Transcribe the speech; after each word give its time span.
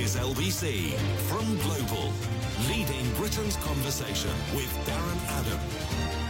is 0.00 0.16
LBC 0.16 0.94
from 1.28 1.56
Global, 1.58 2.12
leading 2.68 3.10
Britain's 3.14 3.56
conversation 3.56 4.30
with 4.54 4.70
Darren 4.86 5.20
Adam. 5.28 6.25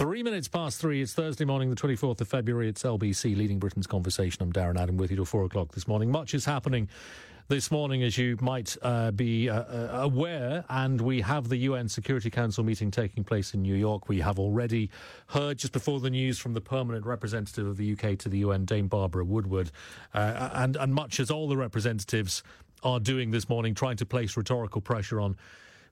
Three 0.00 0.22
minutes 0.22 0.48
past 0.48 0.80
three. 0.80 1.02
It's 1.02 1.12
Thursday 1.12 1.44
morning, 1.44 1.68
the 1.68 1.76
24th 1.76 2.22
of 2.22 2.28
February. 2.28 2.70
It's 2.70 2.84
LBC 2.84 3.36
leading 3.36 3.58
Britain's 3.58 3.86
conversation. 3.86 4.42
I'm 4.42 4.50
Darren 4.50 4.80
Adam 4.80 4.96
with 4.96 5.10
you 5.10 5.16
till 5.16 5.26
four 5.26 5.44
o'clock 5.44 5.72
this 5.72 5.86
morning. 5.86 6.10
Much 6.10 6.32
is 6.32 6.46
happening 6.46 6.88
this 7.48 7.70
morning, 7.70 8.02
as 8.02 8.16
you 8.16 8.38
might 8.40 8.78
uh, 8.80 9.10
be 9.10 9.50
uh, 9.50 9.60
uh, 9.60 10.00
aware, 10.00 10.64
and 10.70 10.98
we 11.02 11.20
have 11.20 11.50
the 11.50 11.58
UN 11.58 11.86
Security 11.86 12.30
Council 12.30 12.64
meeting 12.64 12.90
taking 12.90 13.24
place 13.24 13.52
in 13.52 13.60
New 13.60 13.74
York. 13.74 14.08
We 14.08 14.20
have 14.20 14.38
already 14.38 14.88
heard 15.26 15.58
just 15.58 15.74
before 15.74 16.00
the 16.00 16.08
news 16.08 16.38
from 16.38 16.54
the 16.54 16.62
permanent 16.62 17.04
representative 17.04 17.66
of 17.66 17.76
the 17.76 17.92
UK 17.92 18.16
to 18.20 18.30
the 18.30 18.38
UN, 18.38 18.64
Dame 18.64 18.88
Barbara 18.88 19.26
Woodward, 19.26 19.70
uh, 20.14 20.48
and, 20.54 20.76
and 20.76 20.94
much 20.94 21.20
as 21.20 21.30
all 21.30 21.46
the 21.46 21.58
representatives 21.58 22.42
are 22.82 23.00
doing 23.00 23.32
this 23.32 23.50
morning, 23.50 23.74
trying 23.74 23.98
to 23.98 24.06
place 24.06 24.34
rhetorical 24.34 24.80
pressure 24.80 25.20
on 25.20 25.36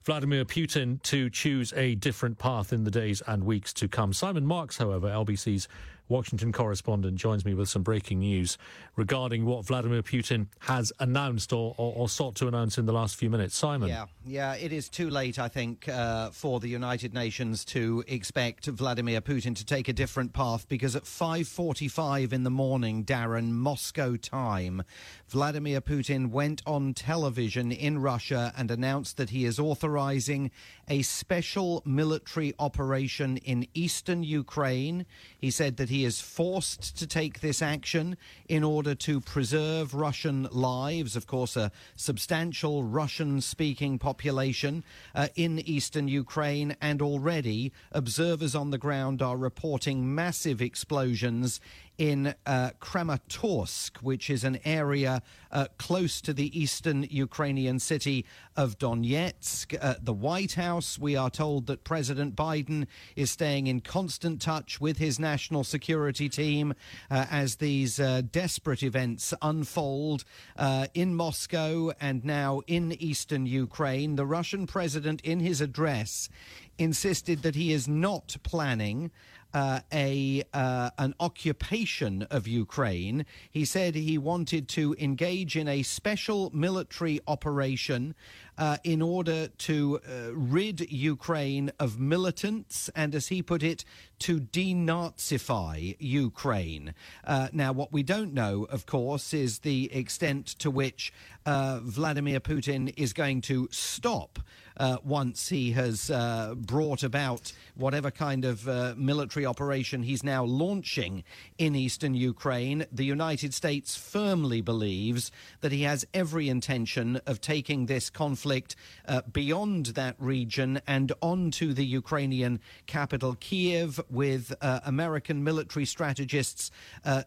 Vladimir 0.03 0.45
Putin 0.45 1.01
to 1.03 1.29
choose 1.29 1.73
a 1.73 1.95
different 1.95 2.37
path 2.37 2.71
in 2.71 2.83
the 2.83 2.91
days 2.91 3.21
and 3.27 3.43
weeks 3.43 3.73
to 3.73 3.87
come. 3.87 4.13
Simon 4.13 4.45
Marks, 4.45 4.77
however, 4.77 5.09
LBC's 5.09 5.67
Washington 6.09 6.51
correspondent, 6.51 7.15
joins 7.15 7.45
me 7.45 7.53
with 7.53 7.69
some 7.69 7.83
breaking 7.83 8.19
news 8.19 8.57
regarding 8.95 9.45
what 9.45 9.65
Vladimir 9.65 10.01
Putin 10.01 10.47
has 10.59 10.91
announced 10.99 11.53
or, 11.53 11.75
or, 11.77 11.93
or 11.95 12.09
sought 12.09 12.35
to 12.35 12.47
announce 12.47 12.77
in 12.77 12.85
the 12.85 12.91
last 12.91 13.15
few 13.15 13.29
minutes. 13.29 13.55
Simon. 13.55 13.87
Yeah, 13.87 14.05
yeah, 14.25 14.55
it 14.55 14.73
is 14.73 14.89
too 14.89 15.09
late, 15.09 15.39
I 15.39 15.47
think, 15.47 15.87
uh, 15.87 16.31
for 16.31 16.59
the 16.59 16.67
United 16.67 17.13
Nations 17.13 17.63
to 17.65 18.03
expect 18.07 18.65
Vladimir 18.65 19.21
Putin 19.21 19.55
to 19.55 19.65
take 19.65 19.87
a 19.87 19.93
different 19.93 20.33
path 20.33 20.67
because 20.67 20.95
at 20.95 21.03
5:45 21.03 22.33
in 22.33 22.43
the 22.43 22.49
morning, 22.49 23.05
Darren, 23.05 23.51
Moscow 23.51 24.15
time, 24.15 24.83
Vladimir 25.27 25.79
Putin 25.79 26.31
went 26.31 26.61
on 26.65 26.93
television 26.93 27.71
in 27.71 27.99
Russia 27.99 28.51
and 28.57 28.71
announced 28.71 29.17
that 29.17 29.29
he 29.29 29.45
is 29.45 29.59
authorizing 29.59 30.49
a 30.87 31.03
special 31.03 31.83
military 31.85 32.53
operation 32.57 33.37
in 33.37 33.67
eastern 33.73 34.23
Ukraine. 34.23 35.05
He 35.39 35.51
said 35.51 35.77
that 35.77 35.89
he 35.89 36.03
is 36.03 36.19
forced 36.19 36.97
to 36.97 37.07
take 37.07 37.39
this 37.39 37.61
action 37.61 38.17
in 38.49 38.63
order 38.63 38.93
to 38.95 39.21
preserve 39.21 39.93
Russian 39.93 40.49
lives. 40.51 41.15
Of 41.15 41.27
course, 41.27 41.55
a 41.55 41.71
substantial 41.95 42.83
Russian 42.83 43.39
speaking 43.39 43.99
population 43.99 44.83
uh, 45.15 45.29
in 45.35 45.59
eastern 45.59 46.09
Ukraine, 46.09 46.75
and 46.81 47.01
already 47.01 47.71
observers 47.93 48.53
on 48.53 48.71
the 48.71 48.77
ground 48.77 49.21
are 49.21 49.37
reporting 49.37 50.13
massive 50.13 50.61
explosions 50.61 51.61
in 51.99 52.33
uh, 52.45 52.71
Kramatorsk, 52.79 53.97
which 53.97 54.29
is 54.29 54.45
an 54.45 54.57
area 54.63 55.21
uh, 55.51 55.67
close 55.77 56.21
to 56.21 56.33
the 56.33 56.57
eastern 56.57 57.05
Ukrainian 57.09 57.77
city 57.77 58.25
of 58.55 58.79
Donetsk. 58.79 59.77
Uh, 59.79 59.95
the 60.01 60.13
White 60.13 60.53
House, 60.53 60.97
we 60.97 61.17
are 61.17 61.29
told 61.29 61.67
that 61.67 61.83
President 61.83 62.37
Biden 62.37 62.87
is 63.17 63.31
staying 63.31 63.67
in 63.67 63.81
constant 63.81 64.41
touch 64.41 64.79
with 64.79 64.97
his 64.97 65.19
national 65.19 65.65
security 65.65 66.29
team 66.29 66.73
uh, 67.11 67.25
as 67.29 67.57
these 67.57 67.99
uh, 67.99 68.21
desperate 68.31 68.81
events 68.81 69.33
unfold 69.41 70.23
uh, 70.55 70.87
in 70.93 71.13
Moscow 71.13 71.91
and 71.99 72.23
now 72.23 72.61
in 72.65 72.93
eastern 72.93 73.45
Ukraine. 73.45 74.15
The 74.15 74.25
Russian 74.25 74.67
president, 74.67 75.19
in 75.21 75.41
his 75.41 75.59
address, 75.59 76.29
insisted 76.77 77.41
that 77.41 77.55
he 77.55 77.73
is 77.73 77.89
not 77.89 78.37
planning 78.43 79.11
uh, 79.53 79.79
a 79.91 80.43
uh, 80.53 80.89
an 80.97 81.15
occupation 81.19 82.23
of 82.23 82.47
Ukraine. 82.47 83.25
He 83.49 83.65
said 83.65 83.95
he 83.95 84.17
wanted 84.17 84.67
to 84.69 84.95
engage 84.99 85.55
in 85.55 85.67
a 85.67 85.83
special 85.83 86.51
military 86.53 87.19
operation 87.27 88.15
uh, 88.59 88.77
in 88.83 89.01
order 89.01 89.47
to 89.47 89.99
uh, 89.99 90.33
rid 90.33 90.91
Ukraine 90.91 91.71
of 91.79 91.99
militants 91.99 92.89
and, 92.95 93.15
as 93.15 93.27
he 93.27 93.41
put 93.41 93.63
it, 93.63 93.85
to 94.19 94.41
denazify 94.41 95.95
Ukraine. 95.97 96.93
Uh, 97.23 97.47
now, 97.53 97.71
what 97.71 97.93
we 97.93 98.03
don't 98.03 98.33
know, 98.33 98.65
of 98.65 98.85
course, 98.85 99.33
is 99.33 99.59
the 99.59 99.91
extent 99.93 100.47
to 100.59 100.69
which 100.69 101.13
uh, 101.45 101.79
Vladimir 101.81 102.39
Putin 102.39 102.93
is 102.97 103.13
going 103.13 103.41
to 103.41 103.67
stop 103.71 104.39
uh, 104.79 104.97
once 105.03 105.49
he 105.49 105.71
has 105.73 106.09
uh, 106.09 106.55
brought 106.55 107.03
about 107.03 107.51
whatever 107.75 108.09
kind 108.09 108.45
of 108.45 108.67
uh, 108.67 108.93
military 108.97 109.45
operation 109.45 110.03
he's 110.03 110.23
now 110.23 110.43
launching 110.43 111.23
in 111.57 111.75
eastern 111.75 112.13
Ukraine. 112.13 112.85
The 112.91 113.03
United 113.03 113.53
States 113.53 113.95
firmly 113.97 114.61
believes 114.61 115.31
that 115.61 115.71
he 115.71 115.83
has 115.83 116.05
every 116.13 116.47
intention 116.47 117.19
of 117.25 117.41
taking 117.41 117.85
this 117.85 118.09
conflict 118.09 118.75
uh, 119.07 119.21
beyond 119.31 119.87
that 119.87 120.15
region 120.17 120.81
and 120.87 121.11
onto 121.21 121.73
the 121.73 121.85
Ukrainian 121.85 122.59
capital, 122.87 123.35
Kiev, 123.39 123.99
with 124.09 124.53
uh, 124.61 124.79
American 124.85 125.43
military 125.43 125.85
strategists 125.85 126.71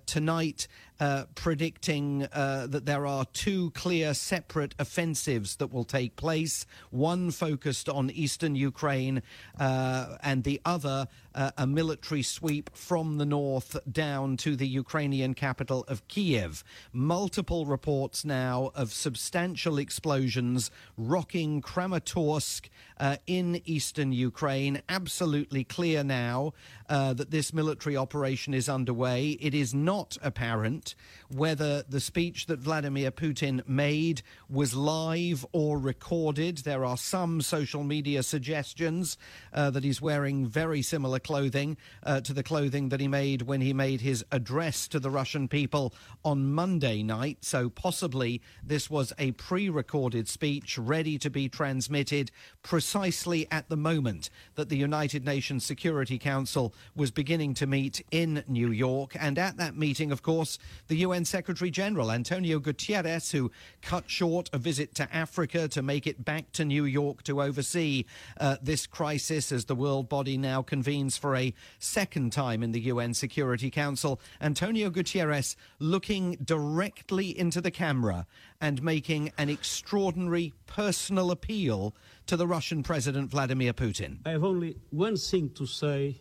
tonight 0.06 0.66
uh, 1.02 1.24
predicting 1.34 2.28
uh, 2.32 2.68
that 2.68 2.86
there 2.86 3.08
are 3.08 3.24
two 3.32 3.72
clear 3.72 4.14
separate 4.14 4.72
offensives 4.78 5.56
that 5.56 5.72
will 5.72 5.82
take 5.82 6.14
place. 6.14 6.64
One 6.90 7.32
focused 7.32 7.88
on 7.88 8.08
eastern 8.10 8.54
Ukraine, 8.54 9.20
uh, 9.58 10.16
and 10.22 10.44
the 10.44 10.60
other 10.64 11.08
uh, 11.34 11.50
a 11.56 11.66
military 11.66 12.22
sweep 12.22 12.70
from 12.74 13.18
the 13.18 13.24
north 13.26 13.76
down 13.90 14.36
to 14.38 14.56
the 14.56 14.66
Ukrainian 14.66 15.34
capital 15.34 15.84
of 15.88 16.06
Kiev. 16.08 16.64
Multiple 16.92 17.66
reports 17.66 18.24
now 18.24 18.70
of 18.74 18.92
substantial 18.92 19.78
explosions 19.78 20.70
rocking 20.96 21.62
Kramatorsk 21.62 22.68
uh, 22.98 23.16
in 23.26 23.60
eastern 23.64 24.12
Ukraine. 24.12 24.82
Absolutely 24.88 25.64
clear 25.64 26.04
now 26.04 26.52
uh, 26.88 27.12
that 27.14 27.30
this 27.30 27.52
military 27.52 27.96
operation 27.96 28.54
is 28.54 28.68
underway. 28.68 29.30
It 29.40 29.54
is 29.54 29.74
not 29.74 30.18
apparent 30.22 30.94
whether 31.28 31.82
the 31.88 32.00
speech 32.00 32.46
that 32.46 32.58
Vladimir 32.58 33.10
Putin 33.10 33.66
made 33.66 34.22
was 34.48 34.74
live 34.74 35.46
or 35.52 35.78
recorded. 35.78 36.58
There 36.58 36.84
are 36.84 36.96
some 36.96 37.40
social 37.40 37.82
media 37.82 38.22
suggestions 38.22 39.16
uh, 39.52 39.70
that 39.70 39.84
he's 39.84 40.02
wearing 40.02 40.46
very 40.46 40.82
similar 40.82 41.18
clothing 41.22 41.76
uh, 42.04 42.20
to 42.22 42.32
the 42.32 42.42
clothing 42.42 42.88
that 42.90 43.00
he 43.00 43.08
made 43.08 43.42
when 43.42 43.60
he 43.60 43.72
made 43.72 44.00
his 44.00 44.24
address 44.30 44.88
to 44.88 45.00
the 45.00 45.10
Russian 45.10 45.48
people 45.48 45.94
on 46.24 46.52
Monday 46.52 47.02
night. 47.02 47.38
So 47.40 47.68
possibly 47.68 48.40
this 48.62 48.90
was 48.90 49.12
a 49.18 49.32
pre 49.32 49.68
recorded 49.68 50.28
speech 50.28 50.78
ready 50.78 51.18
to 51.18 51.30
be 51.30 51.48
transmitted 51.48 52.30
precisely 52.62 53.46
at 53.50 53.68
the 53.68 53.76
moment 53.76 54.30
that 54.54 54.68
the 54.68 54.76
United 54.76 55.24
Nations 55.24 55.64
Security 55.64 56.18
Council 56.18 56.74
was 56.94 57.10
beginning 57.10 57.54
to 57.54 57.66
meet 57.66 58.04
in 58.10 58.44
New 58.46 58.70
York. 58.70 59.16
And 59.18 59.38
at 59.38 59.56
that 59.56 59.76
meeting, 59.76 60.12
of 60.12 60.22
course, 60.22 60.58
the 60.88 60.96
UN 60.96 61.24
Secretary 61.24 61.70
General 61.70 62.10
Antonio 62.10 62.58
Guterres, 62.58 63.32
who 63.32 63.50
cut 63.80 64.08
short 64.08 64.50
a 64.52 64.58
visit 64.58 64.94
to 64.96 65.14
Africa 65.14 65.68
to 65.68 65.82
make 65.82 66.06
it 66.06 66.24
back 66.24 66.52
to 66.52 66.64
New 66.64 66.84
York 66.84 67.22
to 67.24 67.42
oversee 67.42 68.04
uh, 68.38 68.56
this 68.62 68.86
crisis 68.86 69.52
as 69.52 69.64
the 69.64 69.74
world 69.74 70.08
body 70.08 70.36
now 70.36 70.62
convenes 70.62 71.11
for 71.16 71.36
a 71.36 71.54
second 71.78 72.32
time 72.32 72.62
in 72.62 72.72
the 72.72 72.80
UN 72.80 73.14
Security 73.14 73.70
Council. 73.70 74.20
Antonio 74.40 74.90
Guterres 74.90 75.56
looking 75.78 76.36
directly 76.44 77.36
into 77.38 77.60
the 77.60 77.70
camera 77.70 78.26
and 78.60 78.82
making 78.82 79.32
an 79.38 79.48
extraordinary 79.48 80.52
personal 80.66 81.30
appeal 81.30 81.94
to 82.26 82.36
the 82.36 82.46
Russian 82.46 82.82
President 82.82 83.30
Vladimir 83.30 83.72
Putin. 83.72 84.18
I 84.24 84.30
have 84.30 84.44
only 84.44 84.76
one 84.90 85.16
thing 85.16 85.50
to 85.50 85.66
say 85.66 86.20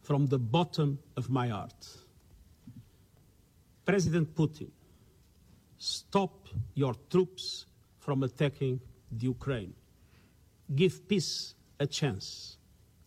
from 0.00 0.26
the 0.26 0.38
bottom 0.38 0.98
of 1.16 1.28
my 1.28 1.48
heart. 1.48 1.86
President 3.84 4.34
Putin, 4.34 4.70
stop 5.76 6.48
your 6.74 6.94
troops 7.10 7.66
from 7.98 8.22
attacking 8.22 8.80
the 9.12 9.24
Ukraine. 9.24 9.74
Give 10.74 11.06
peace 11.08 11.54
a 11.80 11.86
chance. 11.86 12.56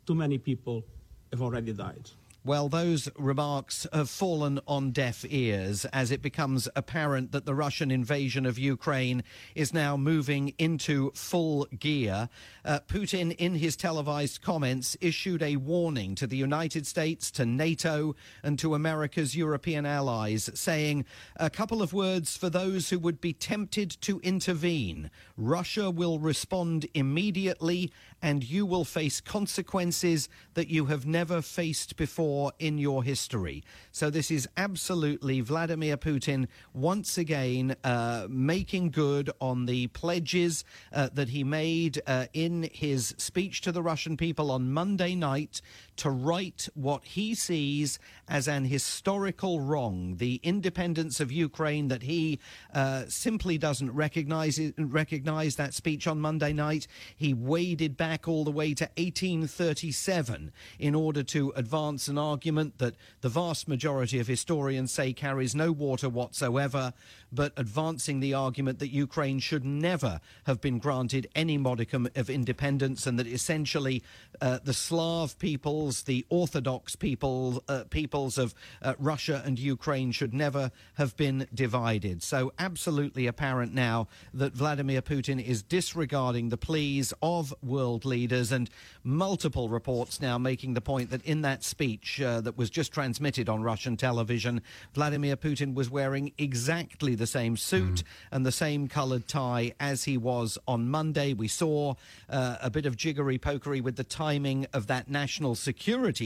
Too 0.06 0.16
many 0.16 0.38
people 0.38 0.84
have 1.32 1.42
already 1.42 1.74
died. 1.74 2.10
Well, 2.44 2.70
those 2.70 3.08
remarks 3.20 3.86
have 3.94 4.10
fallen 4.10 4.60
on 4.68 4.90
deaf 4.90 5.24
ears 5.30 5.86
as 5.94 6.10
it 6.10 6.24
becomes 6.24 6.68
apparent 6.76 7.34
that 7.34 7.46
the 7.46 7.54
Russian 7.54 7.92
invasion 7.92 8.48
of 8.48 8.58
Ukraine 8.58 9.22
is 9.54 9.76
now 9.76 9.96
moving 9.96 10.56
into 10.58 11.12
full 11.12 11.68
gear. 11.78 12.30
Uh, 12.66 12.80
Putin, 12.88 13.36
in 13.38 13.54
his 13.54 13.76
televised 13.76 14.42
comments, 14.42 14.98
issued 15.02 15.44
a 15.44 15.58
warning 15.58 16.16
to 16.16 16.26
the 16.26 16.36
United 16.36 16.88
States, 16.88 17.30
to 17.30 17.46
NATO, 17.46 18.16
and 18.42 18.58
to 18.58 18.74
America's 18.74 19.36
European 19.36 19.86
allies, 19.86 20.50
saying 20.56 21.06
a 21.36 21.52
couple 21.52 21.84
of 21.84 21.94
words 21.94 22.36
for 22.36 22.50
those 22.50 22.90
who 22.90 22.98
would 22.98 23.22
be 23.22 23.34
tempted 23.34 23.92
to 24.02 24.20
intervene. 24.22 25.12
Russia 25.38 25.92
will 25.92 26.18
respond 26.18 26.88
immediately 26.96 27.92
and 28.22 28.44
you 28.44 28.66
will 28.66 28.86
face 28.86 29.22
consequences 29.22 30.30
that 30.54 30.70
you 30.70 30.86
have 30.86 31.06
never 31.06 31.42
faced 31.42 31.96
before 31.96 32.52
in 32.60 32.78
your 32.78 33.04
history. 33.04 33.64
So, 33.92 34.10
this 34.10 34.32
is 34.32 34.48
absolutely 34.58 35.42
Vladimir 35.42 35.98
Putin 35.98 36.48
once 36.74 37.18
again 37.18 37.76
uh, 37.84 38.28
making 38.30 38.92
good 38.92 39.30
on 39.40 39.66
the 39.66 39.88
pledges 39.88 40.64
uh, 40.94 41.10
that 41.14 41.30
he 41.30 41.44
made 41.44 42.02
uh, 42.08 42.28
in 42.34 42.70
his 42.74 43.16
speech 43.18 43.62
to 43.62 43.72
the 43.72 43.82
Russian 43.82 44.18
people 44.18 44.52
on 44.52 44.72
Monday 44.72 45.16
night 45.16 45.62
to 46.02 46.10
right 46.10 46.68
what 46.74 47.06
he 47.06 47.36
sees 47.36 48.00
as 48.28 48.48
an 48.48 48.66
historical 48.66 49.60
wrong, 49.60 50.16
the 50.18 50.40
independence 50.42 51.20
of 51.20 51.32
Ukraine 51.32 51.90
that 51.90 52.02
he 52.02 52.40
uh, 52.74 53.04
simply 53.08 53.60
doesn't 53.60 53.92
recognize, 53.92 54.60
recognize 54.80 55.58
that 55.58 55.76
speech 55.76 56.08
on 56.08 56.20
Monday 56.20 56.54
night. 56.54 56.88
He 57.16 57.36
waded 57.36 57.98
back 57.98 58.28
all 58.28 58.44
the 58.44 58.52
way 58.52 58.74
to 58.74 58.86
1837 58.98 60.52
in 60.80 60.96
order 60.96 61.22
to 61.22 61.54
advance 61.56 62.08
an 62.08 62.18
argument 62.18 62.80
that 62.80 62.96
the 63.20 63.30
vast 63.30 63.68
majority 63.68 64.20
of 64.20 64.26
historians 64.26 64.92
say 64.92 65.14
carries 65.14 65.54
no 65.54 65.72
water 65.72 66.10
whatsoever, 66.10 66.94
but 67.32 67.54
advancing 67.58 68.22
the 68.22 68.34
argument 68.34 68.80
that 68.80 68.92
Ukraine 68.92 69.38
should 69.38 69.64
never 69.64 70.20
have 70.46 70.62
been 70.62 70.80
granted 70.80 71.28
any 71.36 71.60
modicum 71.60 72.08
of 72.16 72.28
independence 72.28 73.06
and 73.06 73.20
that 73.20 73.28
essentially 73.28 74.02
uh, 74.42 74.58
the 74.64 74.74
Slav 74.74 75.38
peoples, 75.38 75.91
the 76.04 76.26
Orthodox 76.30 76.96
people, 76.96 77.64
uh, 77.68 77.84
peoples 77.90 78.38
of 78.38 78.56
uh, 78.82 78.94
Russia 78.98 79.42
and 79.46 79.60
Ukraine 79.60 80.12
should 80.12 80.34
never 80.34 80.72
have 80.96 81.16
been 81.18 81.48
divided. 81.54 82.24
So, 82.24 82.54
absolutely 82.58 83.28
apparent 83.28 83.74
now 83.74 84.08
that 84.34 84.54
Vladimir 84.54 85.02
Putin 85.02 85.44
is 85.44 85.62
disregarding 85.62 86.50
the 86.50 86.58
pleas 86.58 87.14
of 87.22 87.54
world 87.62 88.06
leaders 88.06 88.52
and 88.52 88.70
multiple 89.04 89.70
reports 89.70 90.22
now 90.22 90.38
making 90.38 90.74
the 90.74 90.82
point 90.82 91.10
that 91.10 91.24
in 91.26 91.42
that 91.42 91.64
speech 91.64 92.22
uh, 92.22 92.42
that 92.42 92.58
was 92.58 92.70
just 92.70 92.92
transmitted 92.92 93.50
on 93.50 93.64
Russian 93.64 93.98
television, 93.98 94.62
Vladimir 94.94 95.36
Putin 95.36 95.74
was 95.74 95.90
wearing 95.90 96.32
exactly 96.38 97.16
the 97.16 97.28
same 97.28 97.58
suit 97.58 97.96
mm. 97.96 98.04
and 98.32 98.46
the 98.46 98.52
same 98.52 98.88
coloured 98.88 99.28
tie 99.28 99.74
as 99.80 100.04
he 100.04 100.18
was 100.18 100.58
on 100.68 100.90
Monday. 100.90 101.34
We 101.34 101.48
saw 101.48 101.96
uh, 102.30 102.58
a 102.62 102.70
bit 102.70 102.86
of 102.86 102.96
jiggery 102.96 103.40
pokery 103.40 103.82
with 103.82 103.96
the 103.96 104.04
timing 104.04 104.68
of 104.74 104.88
that 104.88 105.10
National 105.10 105.56
Security 105.56 105.71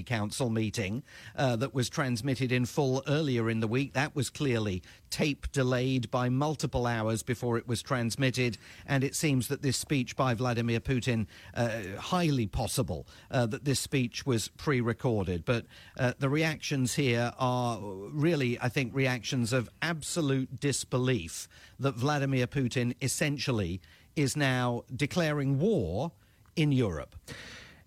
Council 0.04 0.50
meeting 0.50 1.04
uh, 1.36 1.56
that 1.56 1.74
was 1.74 1.90
transmitted 1.90 2.52
in 2.52 2.66
full 2.66 3.04
earlier 3.08 3.50
in 3.50 3.60
the 3.60 3.68
week. 3.68 3.94
That 3.94 4.16
was 4.16 4.30
clearly 4.30 4.82
tape 5.10 5.52
delayed 5.52 6.12
by 6.12 6.30
multiple 6.30 6.86
hours 6.86 7.24
before 7.24 7.58
it 7.58 7.68
was 7.68 7.82
transmitted. 7.82 8.58
And 8.86 9.04
it 9.04 9.16
seems 9.16 9.48
that 9.48 9.62
this 9.62 9.78
speech 9.78 10.16
by 10.16 10.34
Vladimir 10.34 10.80
Putin, 10.80 11.28
uh, 11.54 11.82
highly 12.00 12.48
possible 12.48 13.08
uh, 13.32 13.46
that 13.46 13.66
this 13.66 13.80
speech 13.80 14.26
was 14.26 14.50
pre 14.50 14.82
recorded. 14.82 15.46
But 15.46 15.66
uh, 15.98 16.14
the 16.20 16.30
reactions 16.30 16.96
here 16.96 17.32
are 17.40 17.80
really, 17.82 18.60
I 18.60 18.70
think, 18.70 18.94
reactions 18.94 19.54
of 19.54 19.70
absolute 19.82 20.60
disbelief 20.60 21.48
that 21.80 21.96
Vladimir 21.96 22.48
Putin 22.48 22.94
essentially 23.02 23.82
is 24.16 24.36
now 24.36 24.84
declaring 24.96 25.60
war 25.60 26.12
in 26.56 26.72
Europe. 26.72 27.16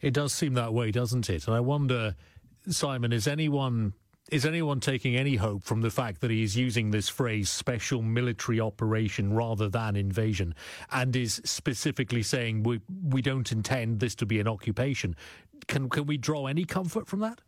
It 0.01 0.15
does 0.15 0.33
seem 0.33 0.55
that 0.55 0.73
way, 0.73 0.91
doesn't 0.91 1.29
it? 1.29 1.47
And 1.47 1.57
I 1.57 1.61
wonder, 1.61 2.15
Simon, 2.69 3.13
is 3.13 3.27
anyone 3.27 3.95
is 4.31 4.45
anyone 4.45 4.79
taking 4.79 5.17
any 5.17 5.37
hope 5.37 5.63
from 5.63 5.81
the 5.81 5.91
fact 5.91 6.21
that 6.21 6.31
he's 6.31 6.55
using 6.55 6.91
this 6.91 7.09
phrase 7.09 7.49
special 7.49 8.03
military 8.03 8.61
operation 8.61 9.33
rather 9.33 9.71
than 9.71 9.97
invasion 9.97 10.55
and 10.93 11.17
is 11.17 11.41
specifically 11.45 12.23
saying 12.23 12.63
we 12.63 12.81
we 13.05 13.23
don't 13.23 13.51
intend 13.51 14.01
this 14.01 14.15
to 14.15 14.27
be 14.27 14.39
an 14.39 14.47
occupation 14.47 15.17
can 15.67 15.89
can 15.89 16.05
we 16.05 16.19
draw 16.19 16.47
any 16.47 16.65
comfort 16.65 17.07
from 17.07 17.21
that 17.21 17.41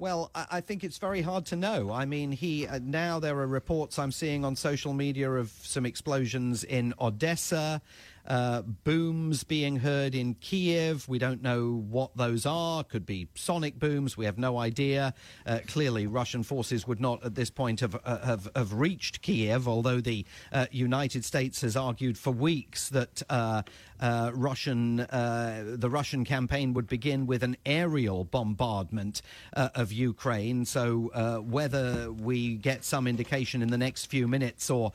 well, 0.00 0.30
I 0.34 0.62
think 0.62 0.82
it's 0.82 0.96
very 0.96 1.20
hard 1.20 1.44
to 1.46 1.56
know. 1.56 1.92
I 1.92 2.06
mean, 2.06 2.32
he 2.32 2.66
uh, 2.66 2.80
now 2.82 3.20
there 3.20 3.38
are 3.38 3.46
reports 3.46 3.98
I'm 3.98 4.12
seeing 4.12 4.46
on 4.46 4.56
social 4.56 4.94
media 4.94 5.30
of 5.30 5.50
some 5.62 5.84
explosions 5.84 6.64
in 6.64 6.94
Odessa 6.98 7.82
uh, 8.30 8.62
booms 8.62 9.42
being 9.42 9.74
heard 9.76 10.14
in 10.14 10.34
Kiev. 10.34 11.08
We 11.08 11.18
don't 11.18 11.42
know 11.42 11.84
what 11.90 12.16
those 12.16 12.46
are. 12.46 12.84
Could 12.84 13.04
be 13.04 13.26
sonic 13.34 13.80
booms. 13.80 14.16
We 14.16 14.24
have 14.24 14.38
no 14.38 14.56
idea. 14.56 15.14
Uh, 15.44 15.58
clearly, 15.66 16.06
Russian 16.06 16.44
forces 16.44 16.86
would 16.86 17.00
not 17.00 17.24
at 17.24 17.34
this 17.34 17.50
point 17.50 17.80
have 17.80 17.96
uh, 18.04 18.18
have, 18.20 18.48
have 18.54 18.72
reached 18.72 19.20
Kiev, 19.20 19.66
although 19.66 20.00
the 20.00 20.24
uh, 20.52 20.66
United 20.70 21.24
States 21.24 21.60
has 21.62 21.76
argued 21.76 22.16
for 22.16 22.30
weeks 22.30 22.88
that 22.90 23.20
uh, 23.28 23.62
Russian 24.00 24.96
the 24.96 25.88
Russian 25.90 26.24
campaign 26.24 26.72
would 26.74 26.86
begin 26.86 27.26
with 27.26 27.42
an 27.42 27.56
aerial 27.66 28.24
bombardment 28.24 29.22
of 29.52 29.92
Ukraine. 29.92 30.64
So 30.64 31.42
whether 31.44 32.12
we 32.12 32.54
get 32.54 32.84
some 32.84 33.06
indication 33.08 33.60
in 33.60 33.68
the 33.68 33.78
next 33.78 34.06
few 34.06 34.28
minutes 34.28 34.70
or 34.70 34.92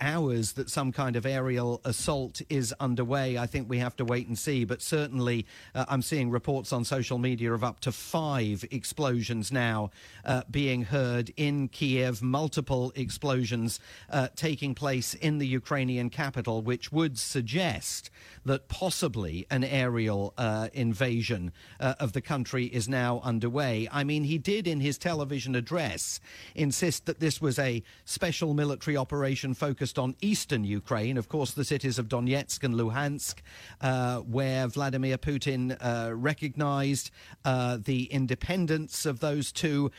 hours 0.00 0.52
that 0.52 0.70
some 0.70 0.92
kind 0.92 1.14
of 1.14 1.26
aerial 1.26 1.80
assault 1.84 2.40
is 2.48 2.69
underway. 2.78 3.38
I 3.38 3.46
think 3.46 3.68
we 3.68 3.78
have 3.78 3.96
to 3.96 4.04
wait 4.04 4.28
and 4.28 4.38
see. 4.38 4.64
But 4.64 4.82
certainly, 4.82 5.46
uh, 5.74 5.86
I'm 5.88 6.02
seeing 6.02 6.30
reports 6.30 6.72
on 6.72 6.84
social 6.84 7.18
media 7.18 7.52
of 7.52 7.64
up 7.64 7.80
to 7.80 7.92
five 7.92 8.64
explosions 8.70 9.50
now 9.50 9.90
uh, 10.24 10.42
being 10.50 10.82
heard 10.82 11.32
in 11.36 11.68
Kiev, 11.68 12.22
multiple 12.22 12.92
explosions 12.94 13.80
uh, 14.10 14.28
taking 14.36 14.74
place 14.74 15.14
in 15.14 15.38
the 15.38 15.46
Ukrainian 15.46 16.10
capital, 16.10 16.62
which 16.62 16.92
would 16.92 17.18
suggest 17.18 18.10
that 18.44 18.68
possibly 18.68 19.46
an 19.50 19.64
aerial 19.64 20.34
uh, 20.36 20.68
invasion 20.72 21.52
uh, 21.78 21.94
of 21.98 22.12
the 22.12 22.20
country 22.20 22.66
is 22.66 22.88
now 22.88 23.20
underway. 23.24 23.88
I 23.90 24.04
mean, 24.04 24.24
he 24.24 24.38
did 24.38 24.66
in 24.66 24.80
his 24.80 24.98
television 24.98 25.54
address 25.54 26.20
insist 26.54 27.06
that 27.06 27.20
this 27.20 27.40
was 27.40 27.58
a 27.58 27.82
special 28.04 28.54
military 28.54 28.96
operation 28.96 29.54
focused 29.54 29.98
on 29.98 30.16
eastern 30.20 30.64
Ukraine. 30.64 31.16
Of 31.16 31.28
course, 31.28 31.52
the 31.52 31.64
cities 31.64 31.98
of 31.98 32.08
Donetsk 32.08 32.49
Donetsk 32.50 32.64
and 32.64 32.74
Luhansk, 32.74 33.36
uh, 33.80 34.18
where 34.20 34.66
Vladimir 34.66 35.18
Putin 35.18 35.76
uh, 35.80 36.14
recognized 36.14 37.10
uh, 37.44 37.78
the 37.82 38.04
independence 38.04 39.06
of 39.06 39.20
those 39.20 39.52
two 39.52 39.90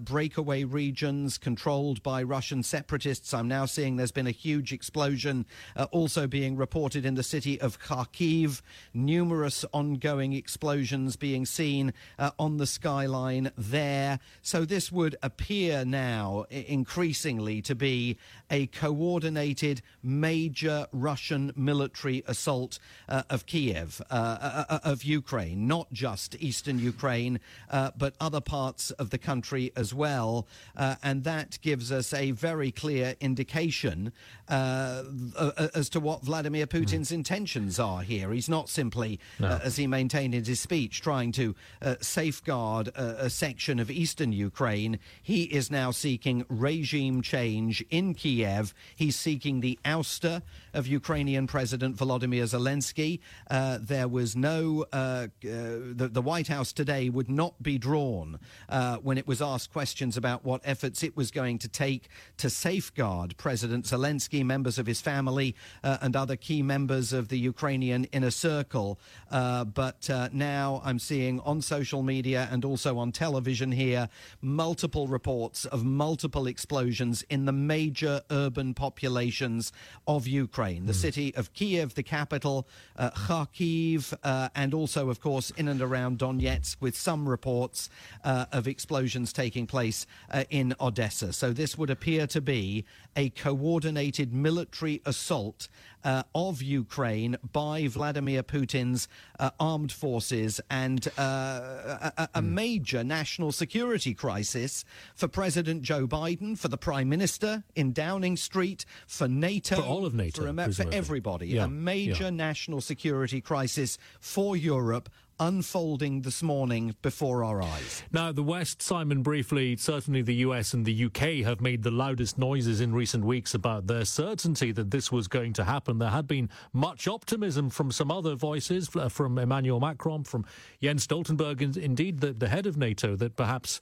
breakaway 0.00 0.64
regions 0.64 1.38
controlled 1.38 2.02
by 2.02 2.22
Russian 2.22 2.62
separatists. 2.62 3.32
I'm 3.32 3.48
now 3.48 3.66
seeing 3.66 3.96
there's 3.96 4.12
been 4.12 4.26
a 4.26 4.30
huge 4.30 4.72
explosion 4.72 5.46
also 5.90 6.26
being 6.26 6.56
reported 6.56 7.04
in 7.04 7.14
the 7.14 7.22
city 7.22 7.60
of 7.60 7.80
Kharkiv, 7.80 8.62
numerous 8.94 9.64
ongoing 9.72 10.32
explosions 10.32 11.16
being 11.16 11.46
seen 11.46 11.92
uh, 12.18 12.30
on 12.38 12.58
the 12.58 12.66
skyline 12.66 13.50
there. 13.56 14.18
So 14.42 14.64
this 14.64 14.92
would 14.92 15.16
appear 15.22 15.84
now 15.84 16.46
increasingly 16.50 17.62
to 17.62 17.74
be 17.74 18.16
a 18.50 18.66
coordinated 18.66 19.82
major 20.02 20.86
Russian 20.92 21.52
military 21.56 21.85
military 21.86 22.24
assault 22.26 22.80
uh, 23.08 23.22
of 23.30 23.46
Kiev, 23.46 24.02
uh, 24.10 24.14
uh, 24.14 24.64
uh, 24.68 24.78
of 24.82 25.04
Ukraine, 25.04 25.68
not 25.68 25.92
just 25.92 26.34
eastern 26.40 26.80
Ukraine, 26.80 27.38
uh, 27.70 27.92
but 27.96 28.14
other 28.20 28.40
parts 28.40 28.90
of 28.92 29.10
the 29.10 29.18
country 29.18 29.70
as 29.76 29.94
well. 29.94 30.48
and 30.76 31.22
that 31.22 31.58
gives 31.62 31.92
us 31.92 32.12
a 32.12 32.32
very 32.32 32.72
clear 32.72 33.14
indication 33.20 34.12
as 34.48 35.88
to 35.90 36.00
what 36.00 36.22
Vladimir 36.22 36.66
Putin's 36.66 37.10
mm. 37.10 37.14
intentions 37.20 37.78
are 37.78 38.02
here. 38.02 38.32
He's 38.32 38.48
not 38.48 38.68
simply, 38.68 39.20
no. 39.38 39.60
as 39.62 39.76
he 39.76 39.86
maintained 39.86 40.34
in 40.34 40.44
his 40.44 40.58
speech, 40.58 41.00
trying 41.00 41.30
to 41.32 41.54
safeguard 42.00 42.88
a, 42.88 43.26
a 43.26 43.30
section 43.30 43.78
of 43.78 43.90
eastern 43.90 44.32
Ukraine. 44.32 44.98
He 45.22 45.44
is 45.44 45.70
now 45.70 45.92
seeking 45.92 46.44
regime 46.48 47.22
change 47.22 47.84
in 47.90 48.14
Kiev. 48.14 48.74
He's 48.96 49.16
seeking 49.16 49.60
the 49.60 49.78
ouster 49.84 50.42
of 50.74 50.86
Ukrainian 50.86 51.46
President. 51.46 51.75
President 51.76 51.98
Volodymyr 51.98 52.44
Zelensky. 52.44 53.20
Uh, 53.50 53.76
there 53.82 54.08
was 54.08 54.34
no, 54.34 54.86
uh, 54.94 54.96
uh, 54.96 55.28
the, 55.44 56.08
the, 56.10 56.22
White 56.22 56.48
House 56.48 56.72
today 56.72 57.10
would 57.10 57.28
not 57.28 57.62
be 57.62 57.76
drawn 57.76 58.40
uh, 58.70 58.96
when 58.96 59.18
it 59.18 59.26
was 59.26 59.42
asked 59.42 59.74
questions 59.74 60.16
about 60.16 60.42
what 60.42 60.62
efforts 60.64 61.02
it 61.02 61.14
was 61.18 61.30
going 61.30 61.58
to 61.58 61.68
take 61.68 62.08
to 62.38 62.48
safeguard 62.48 63.36
President 63.36 63.84
Zelensky, 63.84 64.42
members 64.42 64.78
of 64.78 64.86
his 64.86 65.02
family, 65.02 65.54
uh, 65.84 65.98
and 66.00 66.16
other 66.16 66.34
key 66.34 66.62
members 66.62 67.12
of 67.12 67.28
the 67.28 67.38
Ukrainian 67.38 68.04
inner 68.04 68.30
circle. 68.30 68.98
But 69.30 70.08
now 70.32 70.80
I'm 70.82 70.98
seeing 70.98 71.40
on 71.40 71.60
social 71.60 72.02
media 72.02 72.48
and 72.50 72.64
also 72.64 72.96
on 72.96 73.12
television 73.12 73.70
here 73.70 74.08
multiple 74.40 75.08
reports 75.08 75.66
of 75.66 75.84
multiple 75.84 76.46
explosions 76.46 77.22
in 77.28 77.44
the 77.44 77.52
major 77.52 78.22
urban 78.30 78.72
populations 78.72 79.72
of 80.06 80.26
Ukraine. 80.26 80.86
The 80.86 80.92
mm. 80.94 81.06
city 81.06 81.34
of 81.34 81.52
Kiev 81.52 81.65
Kiev, 81.66 81.94
the 81.94 82.02
capital, 82.04 82.68
uh, 82.96 83.10
Kharkiv, 83.10 84.14
uh, 84.22 84.48
and 84.54 84.72
also, 84.72 85.10
of 85.10 85.20
course, 85.20 85.50
in 85.56 85.66
and 85.66 85.82
around 85.82 86.20
Donetsk, 86.20 86.76
with 86.78 86.96
some 86.96 87.28
reports 87.28 87.90
uh, 88.22 88.46
of 88.52 88.68
explosions 88.68 89.32
taking 89.32 89.66
place 89.66 90.06
uh, 90.30 90.44
in 90.48 90.74
Odessa. 90.80 91.32
So 91.32 91.52
this 91.52 91.76
would 91.76 91.90
appear 91.90 92.28
to 92.28 92.40
be 92.40 92.84
a 93.16 93.30
coordinated 93.30 94.32
military 94.32 95.02
assault 95.04 95.66
uh, 96.06 96.22
of 96.36 96.62
Ukraine 96.62 97.36
by 97.52 97.88
Vladimir 97.88 98.44
Putin's 98.44 99.08
uh, 99.40 99.50
armed 99.58 99.90
forces 99.90 100.60
and 100.70 101.08
uh, 101.18 102.12
a, 102.16 102.28
a, 102.36 102.42
major 102.42 103.02
national 103.02 103.50
security 103.50 104.14
crisis 104.14 104.84
for 105.16 105.26
President 105.26 105.82
Joe 105.82 106.06
Biden, 106.06 106.56
for 106.56 106.68
the 106.68 106.78
Prime 106.78 107.08
Minister 107.08 107.64
in 107.74 107.92
Downing 107.92 108.36
Street, 108.36 108.86
for 109.08 109.26
NATO, 109.26 109.76
for 109.76 109.82
all 109.82 110.06
of 110.06 110.14
NATO, 110.14 110.54
for, 110.54 110.72
for 110.72 110.94
everybody. 110.94 111.48
Yeah. 111.48 111.64
A 111.64 111.68
major 111.68 112.24
yeah. 112.24 112.30
national 112.30 112.80
security 112.80 113.40
crisis 113.40 113.98
for 114.20 114.56
Europe 114.56 115.08
unfolding 115.38 116.22
this 116.22 116.42
morning 116.42 116.94
before 117.02 117.44
our 117.44 117.62
eyes. 117.62 118.02
Now, 118.12 118.32
the 118.32 118.42
West, 118.42 118.80
Simon, 118.80 119.22
briefly, 119.22 119.76
certainly 119.76 120.22
the 120.22 120.34
US 120.36 120.72
and 120.72 120.84
the 120.84 121.04
UK 121.04 121.44
have 121.44 121.60
made 121.60 121.82
the 121.82 121.90
loudest 121.90 122.38
noises 122.38 122.80
in 122.80 122.94
recent 122.94 123.24
weeks 123.24 123.54
about 123.54 123.86
their 123.86 124.04
certainty 124.04 124.72
that 124.72 124.90
this 124.90 125.12
was 125.12 125.28
going 125.28 125.52
to 125.54 125.64
happen. 125.64 125.98
There 125.98 126.10
had 126.10 126.26
been 126.26 126.48
much 126.72 127.06
optimism 127.06 127.70
from 127.70 127.92
some 127.92 128.10
other 128.10 128.34
voices, 128.34 128.88
from 129.08 129.38
Emmanuel 129.38 129.80
Macron, 129.80 130.24
from 130.24 130.44
Jens 130.82 131.06
Stoltenberg, 131.06 131.76
indeed 131.76 132.20
the, 132.20 132.32
the 132.32 132.48
head 132.48 132.66
of 132.66 132.76
NATO, 132.76 133.16
that 133.16 133.36
perhaps 133.36 133.80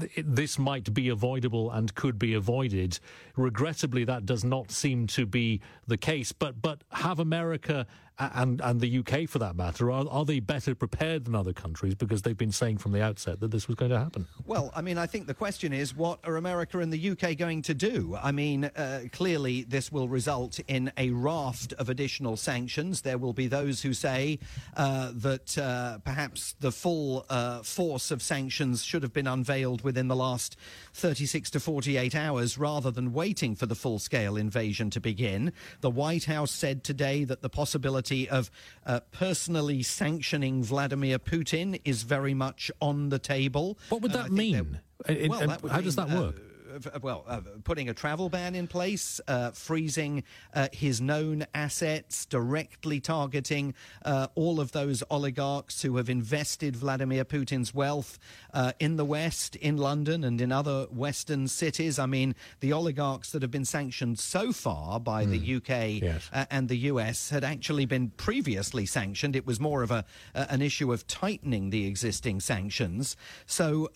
th- 0.00 0.12
this 0.16 0.58
might 0.58 0.92
be 0.92 1.08
avoidable 1.08 1.70
and 1.70 1.94
could 1.94 2.18
be 2.18 2.34
avoided. 2.34 2.98
Regrettably, 3.36 4.04
that 4.04 4.26
does 4.26 4.44
not 4.44 4.70
seem 4.70 5.06
to 5.08 5.26
be 5.26 5.60
the 5.86 5.96
case. 5.96 6.32
But, 6.32 6.60
but 6.60 6.82
have 6.90 7.18
America 7.18 7.86
and 8.18 8.60
and 8.60 8.80
the 8.80 8.98
UK 8.98 9.28
for 9.28 9.38
that 9.38 9.56
matter, 9.56 9.90
are, 9.90 10.06
are 10.10 10.24
they 10.24 10.40
better 10.40 10.74
prepared 10.74 11.24
than 11.24 11.34
other 11.34 11.52
countries 11.52 11.94
because 11.94 12.22
they've 12.22 12.36
been 12.36 12.52
saying 12.52 12.78
from 12.78 12.92
the 12.92 13.02
outset 13.02 13.40
that 13.40 13.50
this 13.50 13.68
was 13.68 13.76
going 13.76 13.90
to 13.90 13.98
happen? 13.98 14.26
Well, 14.44 14.72
I 14.74 14.82
mean, 14.82 14.98
I 14.98 15.06
think 15.06 15.26
the 15.26 15.34
question 15.34 15.72
is, 15.72 15.94
what 15.94 16.18
are 16.24 16.36
America 16.36 16.80
and 16.80 16.92
the 16.92 17.10
UK 17.10 17.36
going 17.36 17.62
to 17.62 17.74
do? 17.74 18.16
I 18.20 18.32
mean, 18.32 18.64
uh, 18.64 19.02
clearly 19.12 19.62
this 19.62 19.92
will 19.92 20.08
result 20.08 20.58
in 20.66 20.92
a 20.96 21.10
raft 21.10 21.72
of 21.74 21.88
additional 21.88 22.36
sanctions. 22.36 23.02
There 23.02 23.18
will 23.18 23.32
be 23.32 23.46
those 23.46 23.82
who 23.82 23.94
say 23.94 24.40
uh, 24.76 25.12
that 25.14 25.56
uh, 25.56 25.98
perhaps 25.98 26.54
the 26.60 26.72
full 26.72 27.24
uh, 27.28 27.62
force 27.62 28.10
of 28.10 28.22
sanctions 28.22 28.82
should 28.84 29.02
have 29.02 29.12
been 29.12 29.26
unveiled 29.26 29.82
within 29.82 30.08
the 30.08 30.16
last 30.16 30.56
36 30.94 31.50
to 31.50 31.60
48 31.60 32.14
hours 32.14 32.58
rather 32.58 32.90
than 32.90 33.12
waiting 33.12 33.54
for 33.54 33.66
the 33.66 33.74
full-scale 33.74 34.36
invasion 34.36 34.90
to 34.90 35.00
begin. 35.00 35.52
The 35.80 35.90
White 35.90 36.24
House 36.24 36.50
said 36.50 36.82
today 36.82 37.24
that 37.24 37.42
the 37.42 37.48
possibility 37.48 38.07
possibility 38.08 38.28
of 38.28 38.50
uh, 38.86 39.00
personally 39.12 39.82
sanctioning 39.82 40.62
Vladimir 40.62 41.18
Putin 41.18 41.80
is 41.84 42.02
very 42.02 42.34
much 42.34 42.70
on 42.80 43.08
the 43.10 43.18
table. 43.18 43.78
What 43.88 44.02
would 44.02 44.12
that 44.12 44.30
mean? 44.30 44.80
It, 45.08 45.30
well, 45.30 45.40
that 45.40 45.60
how 45.62 45.76
mean, 45.76 45.84
does 45.84 45.96
that 45.96 46.10
work? 46.10 46.40
Well, 47.02 47.24
uh, 47.26 47.40
putting 47.64 47.88
a 47.88 47.94
travel 47.94 48.28
ban 48.28 48.54
in 48.54 48.66
place, 48.66 49.20
uh, 49.28 49.50
freezing 49.50 50.24
uh, 50.54 50.68
his 50.72 51.00
known 51.00 51.46
assets, 51.54 52.26
directly 52.26 53.00
targeting 53.00 53.74
uh, 54.04 54.28
all 54.34 54.60
of 54.60 54.72
those 54.72 55.02
oligarchs 55.10 55.82
who 55.82 55.96
have 55.96 56.08
invested 56.08 56.76
Vladimir 56.76 57.24
Putin's 57.24 57.74
wealth 57.74 58.18
uh, 58.54 58.72
in 58.78 58.96
the 58.96 59.04
West, 59.04 59.56
in 59.56 59.76
London, 59.76 60.24
and 60.24 60.40
in 60.40 60.52
other 60.52 60.86
Western 60.90 61.48
cities. 61.48 61.98
I 61.98 62.06
mean, 62.06 62.34
the 62.60 62.72
oligarchs 62.72 63.32
that 63.32 63.42
have 63.42 63.50
been 63.50 63.64
sanctioned 63.64 64.18
so 64.18 64.52
far 64.52 65.00
by 65.00 65.24
mm. 65.24 65.30
the 65.30 65.38
hmm. 65.38 65.56
UK 65.56 66.02
yes. 66.02 66.30
Uh, 66.32 66.44
and 66.50 66.68
the 66.68 66.76
US 66.76 67.30
had 67.30 67.44
actually 67.44 67.86
been 67.86 68.10
previously 68.10 68.86
sanctioned. 68.86 69.36
It 69.36 69.46
was 69.46 69.60
more 69.60 69.82
of 69.82 69.90
a 69.90 70.04
an 70.34 70.62
issue 70.62 70.92
of 70.92 71.06
tightening 71.06 71.70
the 71.70 71.86
existing 71.86 72.40
sanctions. 72.40 73.16
So, 73.46 73.88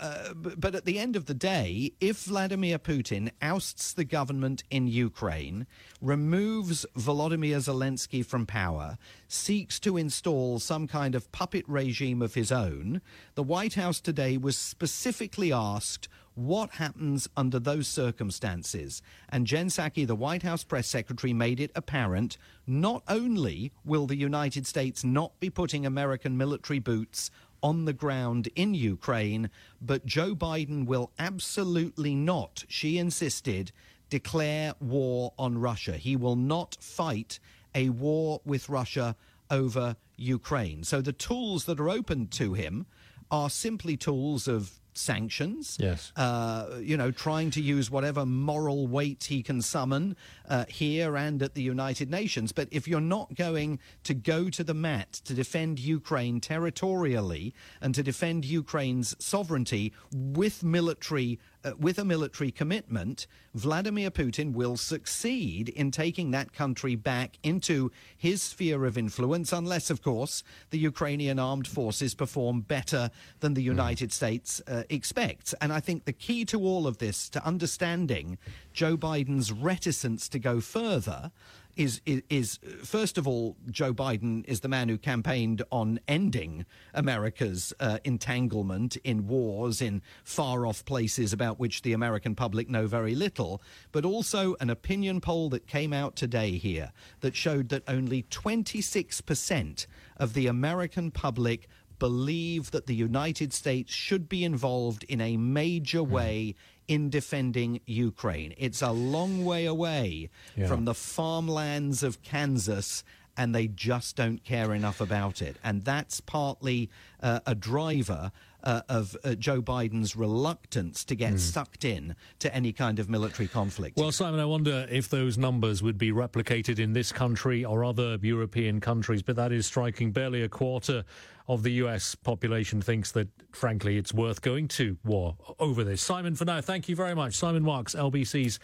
but 0.56 0.74
at 0.74 0.84
the 0.84 0.98
end 0.98 1.16
of 1.16 1.26
the 1.26 1.34
day, 1.34 1.92
if 2.00 2.24
Vladimir 2.24 2.71
Vladimir 2.72 3.02
Putin 3.02 3.30
ousts 3.42 3.92
the 3.92 4.04
government 4.04 4.62
in 4.70 4.86
Ukraine, 4.86 5.66
removes 6.00 6.86
Volodymyr 6.96 7.58
Zelensky 7.58 8.24
from 8.24 8.46
power, 8.46 8.96
seeks 9.28 9.78
to 9.80 9.98
install 9.98 10.58
some 10.58 10.86
kind 10.86 11.14
of 11.14 11.30
puppet 11.32 11.64
regime 11.68 12.22
of 12.22 12.32
his 12.32 12.50
own, 12.50 13.02
the 13.34 13.42
White 13.42 13.74
House 13.74 14.00
today 14.00 14.38
was 14.38 14.56
specifically 14.56 15.52
asked 15.52 16.08
what 16.34 16.70
happens 16.70 17.28
under 17.36 17.58
those 17.58 17.86
circumstances. 17.86 19.02
And 19.28 19.46
Jen 19.46 19.66
Psaki, 19.66 20.06
the 20.06 20.16
White 20.16 20.42
House 20.42 20.64
press 20.64 20.88
secretary, 20.88 21.34
made 21.34 21.60
it 21.60 21.72
apparent 21.74 22.38
not 22.66 23.02
only 23.06 23.70
will 23.84 24.06
the 24.06 24.16
United 24.16 24.66
States 24.66 25.04
not 25.04 25.38
be 25.40 25.50
putting 25.50 25.84
American 25.84 26.38
military 26.38 26.78
boots 26.78 27.30
on 27.62 27.84
the 27.84 27.92
ground 27.92 28.48
in 28.54 28.74
Ukraine, 28.74 29.50
but 29.80 30.06
Joe 30.06 30.34
Biden 30.34 30.86
will 30.86 31.12
absolutely 31.18 32.14
not, 32.14 32.64
she 32.68 32.98
insisted, 32.98 33.72
declare 34.10 34.74
war 34.80 35.32
on 35.38 35.58
Russia. 35.58 35.92
He 35.92 36.16
will 36.16 36.36
not 36.36 36.76
fight 36.80 37.38
a 37.74 37.88
war 37.88 38.40
with 38.44 38.68
Russia 38.68 39.16
over 39.50 39.96
Ukraine. 40.16 40.84
So 40.84 41.00
the 41.00 41.12
tools 41.12 41.64
that 41.64 41.80
are 41.80 41.90
open 41.90 42.28
to 42.28 42.54
him 42.54 42.86
are 43.30 43.48
simply 43.48 43.96
tools 43.96 44.46
of 44.46 44.80
sanctions. 44.94 45.76
Yes. 45.80 46.12
Uh, 46.16 46.78
you 46.80 46.96
know, 46.96 47.10
trying 47.10 47.50
to 47.52 47.60
use 47.60 47.90
whatever 47.90 48.26
moral 48.26 48.86
weight 48.86 49.24
he 49.24 49.42
can 49.42 49.62
summon 49.62 50.16
uh, 50.48 50.64
here 50.68 51.16
and 51.16 51.42
at 51.42 51.54
the 51.54 51.62
United 51.62 52.10
Nations. 52.10 52.52
But 52.52 52.68
if 52.70 52.86
you're 52.86 53.00
not 53.00 53.34
going 53.34 53.78
to 54.04 54.14
go 54.14 54.50
to 54.50 54.64
the 54.64 54.74
mat 54.74 55.12
to 55.24 55.34
defend 55.34 55.78
Ukraine 55.78 56.40
territorially 56.40 57.54
and 57.80 57.94
to 57.94 58.02
defend 58.02 58.44
Ukraine's 58.44 59.16
sovereignty 59.18 59.92
with 60.12 60.62
military 60.62 61.38
uh, 61.64 61.72
with 61.78 61.98
a 61.98 62.04
military 62.04 62.50
commitment, 62.50 63.26
Vladimir 63.54 64.10
Putin 64.10 64.52
will 64.52 64.76
succeed 64.76 65.68
in 65.68 65.90
taking 65.90 66.30
that 66.30 66.52
country 66.52 66.96
back 66.96 67.38
into 67.42 67.90
his 68.16 68.42
sphere 68.42 68.84
of 68.84 68.98
influence, 68.98 69.52
unless, 69.52 69.90
of 69.90 70.02
course, 70.02 70.42
the 70.70 70.78
Ukrainian 70.78 71.38
armed 71.38 71.68
forces 71.68 72.14
perform 72.14 72.62
better 72.62 73.10
than 73.40 73.54
the 73.54 73.62
United 73.62 74.10
mm. 74.10 74.12
States 74.12 74.62
uh, 74.66 74.82
expects. 74.88 75.54
And 75.60 75.72
I 75.72 75.80
think 75.80 76.04
the 76.04 76.12
key 76.12 76.44
to 76.46 76.60
all 76.60 76.86
of 76.86 76.98
this, 76.98 77.28
to 77.30 77.44
understanding 77.44 78.38
Joe 78.72 78.96
Biden's 78.96 79.52
reticence 79.52 80.28
to 80.30 80.38
go 80.38 80.60
further, 80.60 81.30
is, 81.76 82.00
is, 82.06 82.22
is 82.28 82.58
first 82.84 83.18
of 83.18 83.26
all, 83.26 83.56
Joe 83.70 83.94
Biden 83.94 84.44
is 84.46 84.60
the 84.60 84.68
man 84.68 84.88
who 84.88 84.98
campaigned 84.98 85.62
on 85.70 86.00
ending 86.06 86.66
America's 86.94 87.72
uh, 87.80 87.98
entanglement 88.04 88.96
in 89.04 89.26
wars 89.26 89.80
in 89.80 90.02
far 90.24 90.66
off 90.66 90.84
places 90.84 91.32
about 91.32 91.58
which 91.58 91.82
the 91.82 91.92
American 91.92 92.34
public 92.34 92.68
know 92.68 92.86
very 92.86 93.14
little, 93.14 93.62
but 93.90 94.04
also 94.04 94.54
an 94.60 94.70
opinion 94.70 95.20
poll 95.20 95.48
that 95.50 95.66
came 95.66 95.92
out 95.92 96.16
today 96.16 96.52
here 96.52 96.92
that 97.20 97.34
showed 97.34 97.68
that 97.70 97.82
only 97.88 98.22
26% 98.24 99.86
of 100.18 100.34
the 100.34 100.46
American 100.46 101.10
public 101.10 101.68
believe 102.02 102.72
that 102.72 102.86
the 102.86 102.94
United 102.96 103.52
States 103.52 103.94
should 103.94 104.28
be 104.28 104.42
involved 104.44 105.04
in 105.04 105.20
a 105.20 105.36
major 105.36 106.00
hmm. 106.00 106.10
way 106.10 106.54
in 106.88 107.10
defending 107.10 107.80
Ukraine. 107.86 108.54
It's 108.58 108.82
a 108.82 108.92
long 108.92 109.44
way 109.44 109.66
away 109.66 110.30
yeah. 110.56 110.66
from 110.66 110.84
the 110.84 110.94
farmlands 110.94 112.02
of 112.02 112.22
Kansas 112.22 113.04
and 113.36 113.54
they 113.54 113.66
just 113.66 114.16
don't 114.16 114.44
care 114.44 114.74
enough 114.74 115.00
about 115.00 115.40
it. 115.40 115.56
And 115.64 115.84
that's 115.84 116.20
partly 116.20 116.90
uh, 117.22 117.40
a 117.46 117.54
driver 117.54 118.30
uh, 118.64 118.82
of 118.88 119.16
uh, 119.24 119.34
Joe 119.34 119.60
Biden's 119.60 120.14
reluctance 120.14 121.04
to 121.06 121.14
get 121.14 121.34
mm. 121.34 121.38
sucked 121.38 121.84
in 121.84 122.14
to 122.38 122.54
any 122.54 122.72
kind 122.72 122.98
of 122.98 123.08
military 123.08 123.48
conflict. 123.48 123.96
Well, 123.96 124.12
Simon, 124.12 124.38
I 124.38 124.44
wonder 124.44 124.86
if 124.90 125.08
those 125.08 125.36
numbers 125.36 125.82
would 125.82 125.98
be 125.98 126.12
replicated 126.12 126.78
in 126.78 126.92
this 126.92 127.10
country 127.10 127.64
or 127.64 127.84
other 127.84 128.18
European 128.20 128.80
countries, 128.80 129.22
but 129.22 129.36
that 129.36 129.52
is 129.52 129.66
striking. 129.66 130.12
Barely 130.12 130.42
a 130.42 130.48
quarter 130.48 131.04
of 131.48 131.62
the 131.62 131.72
US 131.72 132.14
population 132.14 132.80
thinks 132.80 133.12
that, 133.12 133.28
frankly, 133.52 133.96
it's 133.98 134.14
worth 134.14 134.42
going 134.42 134.68
to 134.68 134.96
war 135.04 135.36
over 135.58 135.84
this. 135.84 136.02
Simon, 136.02 136.34
for 136.34 136.44
now, 136.44 136.60
thank 136.60 136.88
you 136.88 136.96
very 136.96 137.14
much. 137.14 137.34
Simon 137.34 137.62
Marks, 137.62 137.94
LBC's 137.94 138.58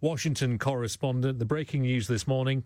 Washington 0.00 0.58
correspondent. 0.58 1.38
The 1.38 1.44
breaking 1.44 1.82
news 1.82 2.06
this 2.06 2.26
morning 2.26 2.64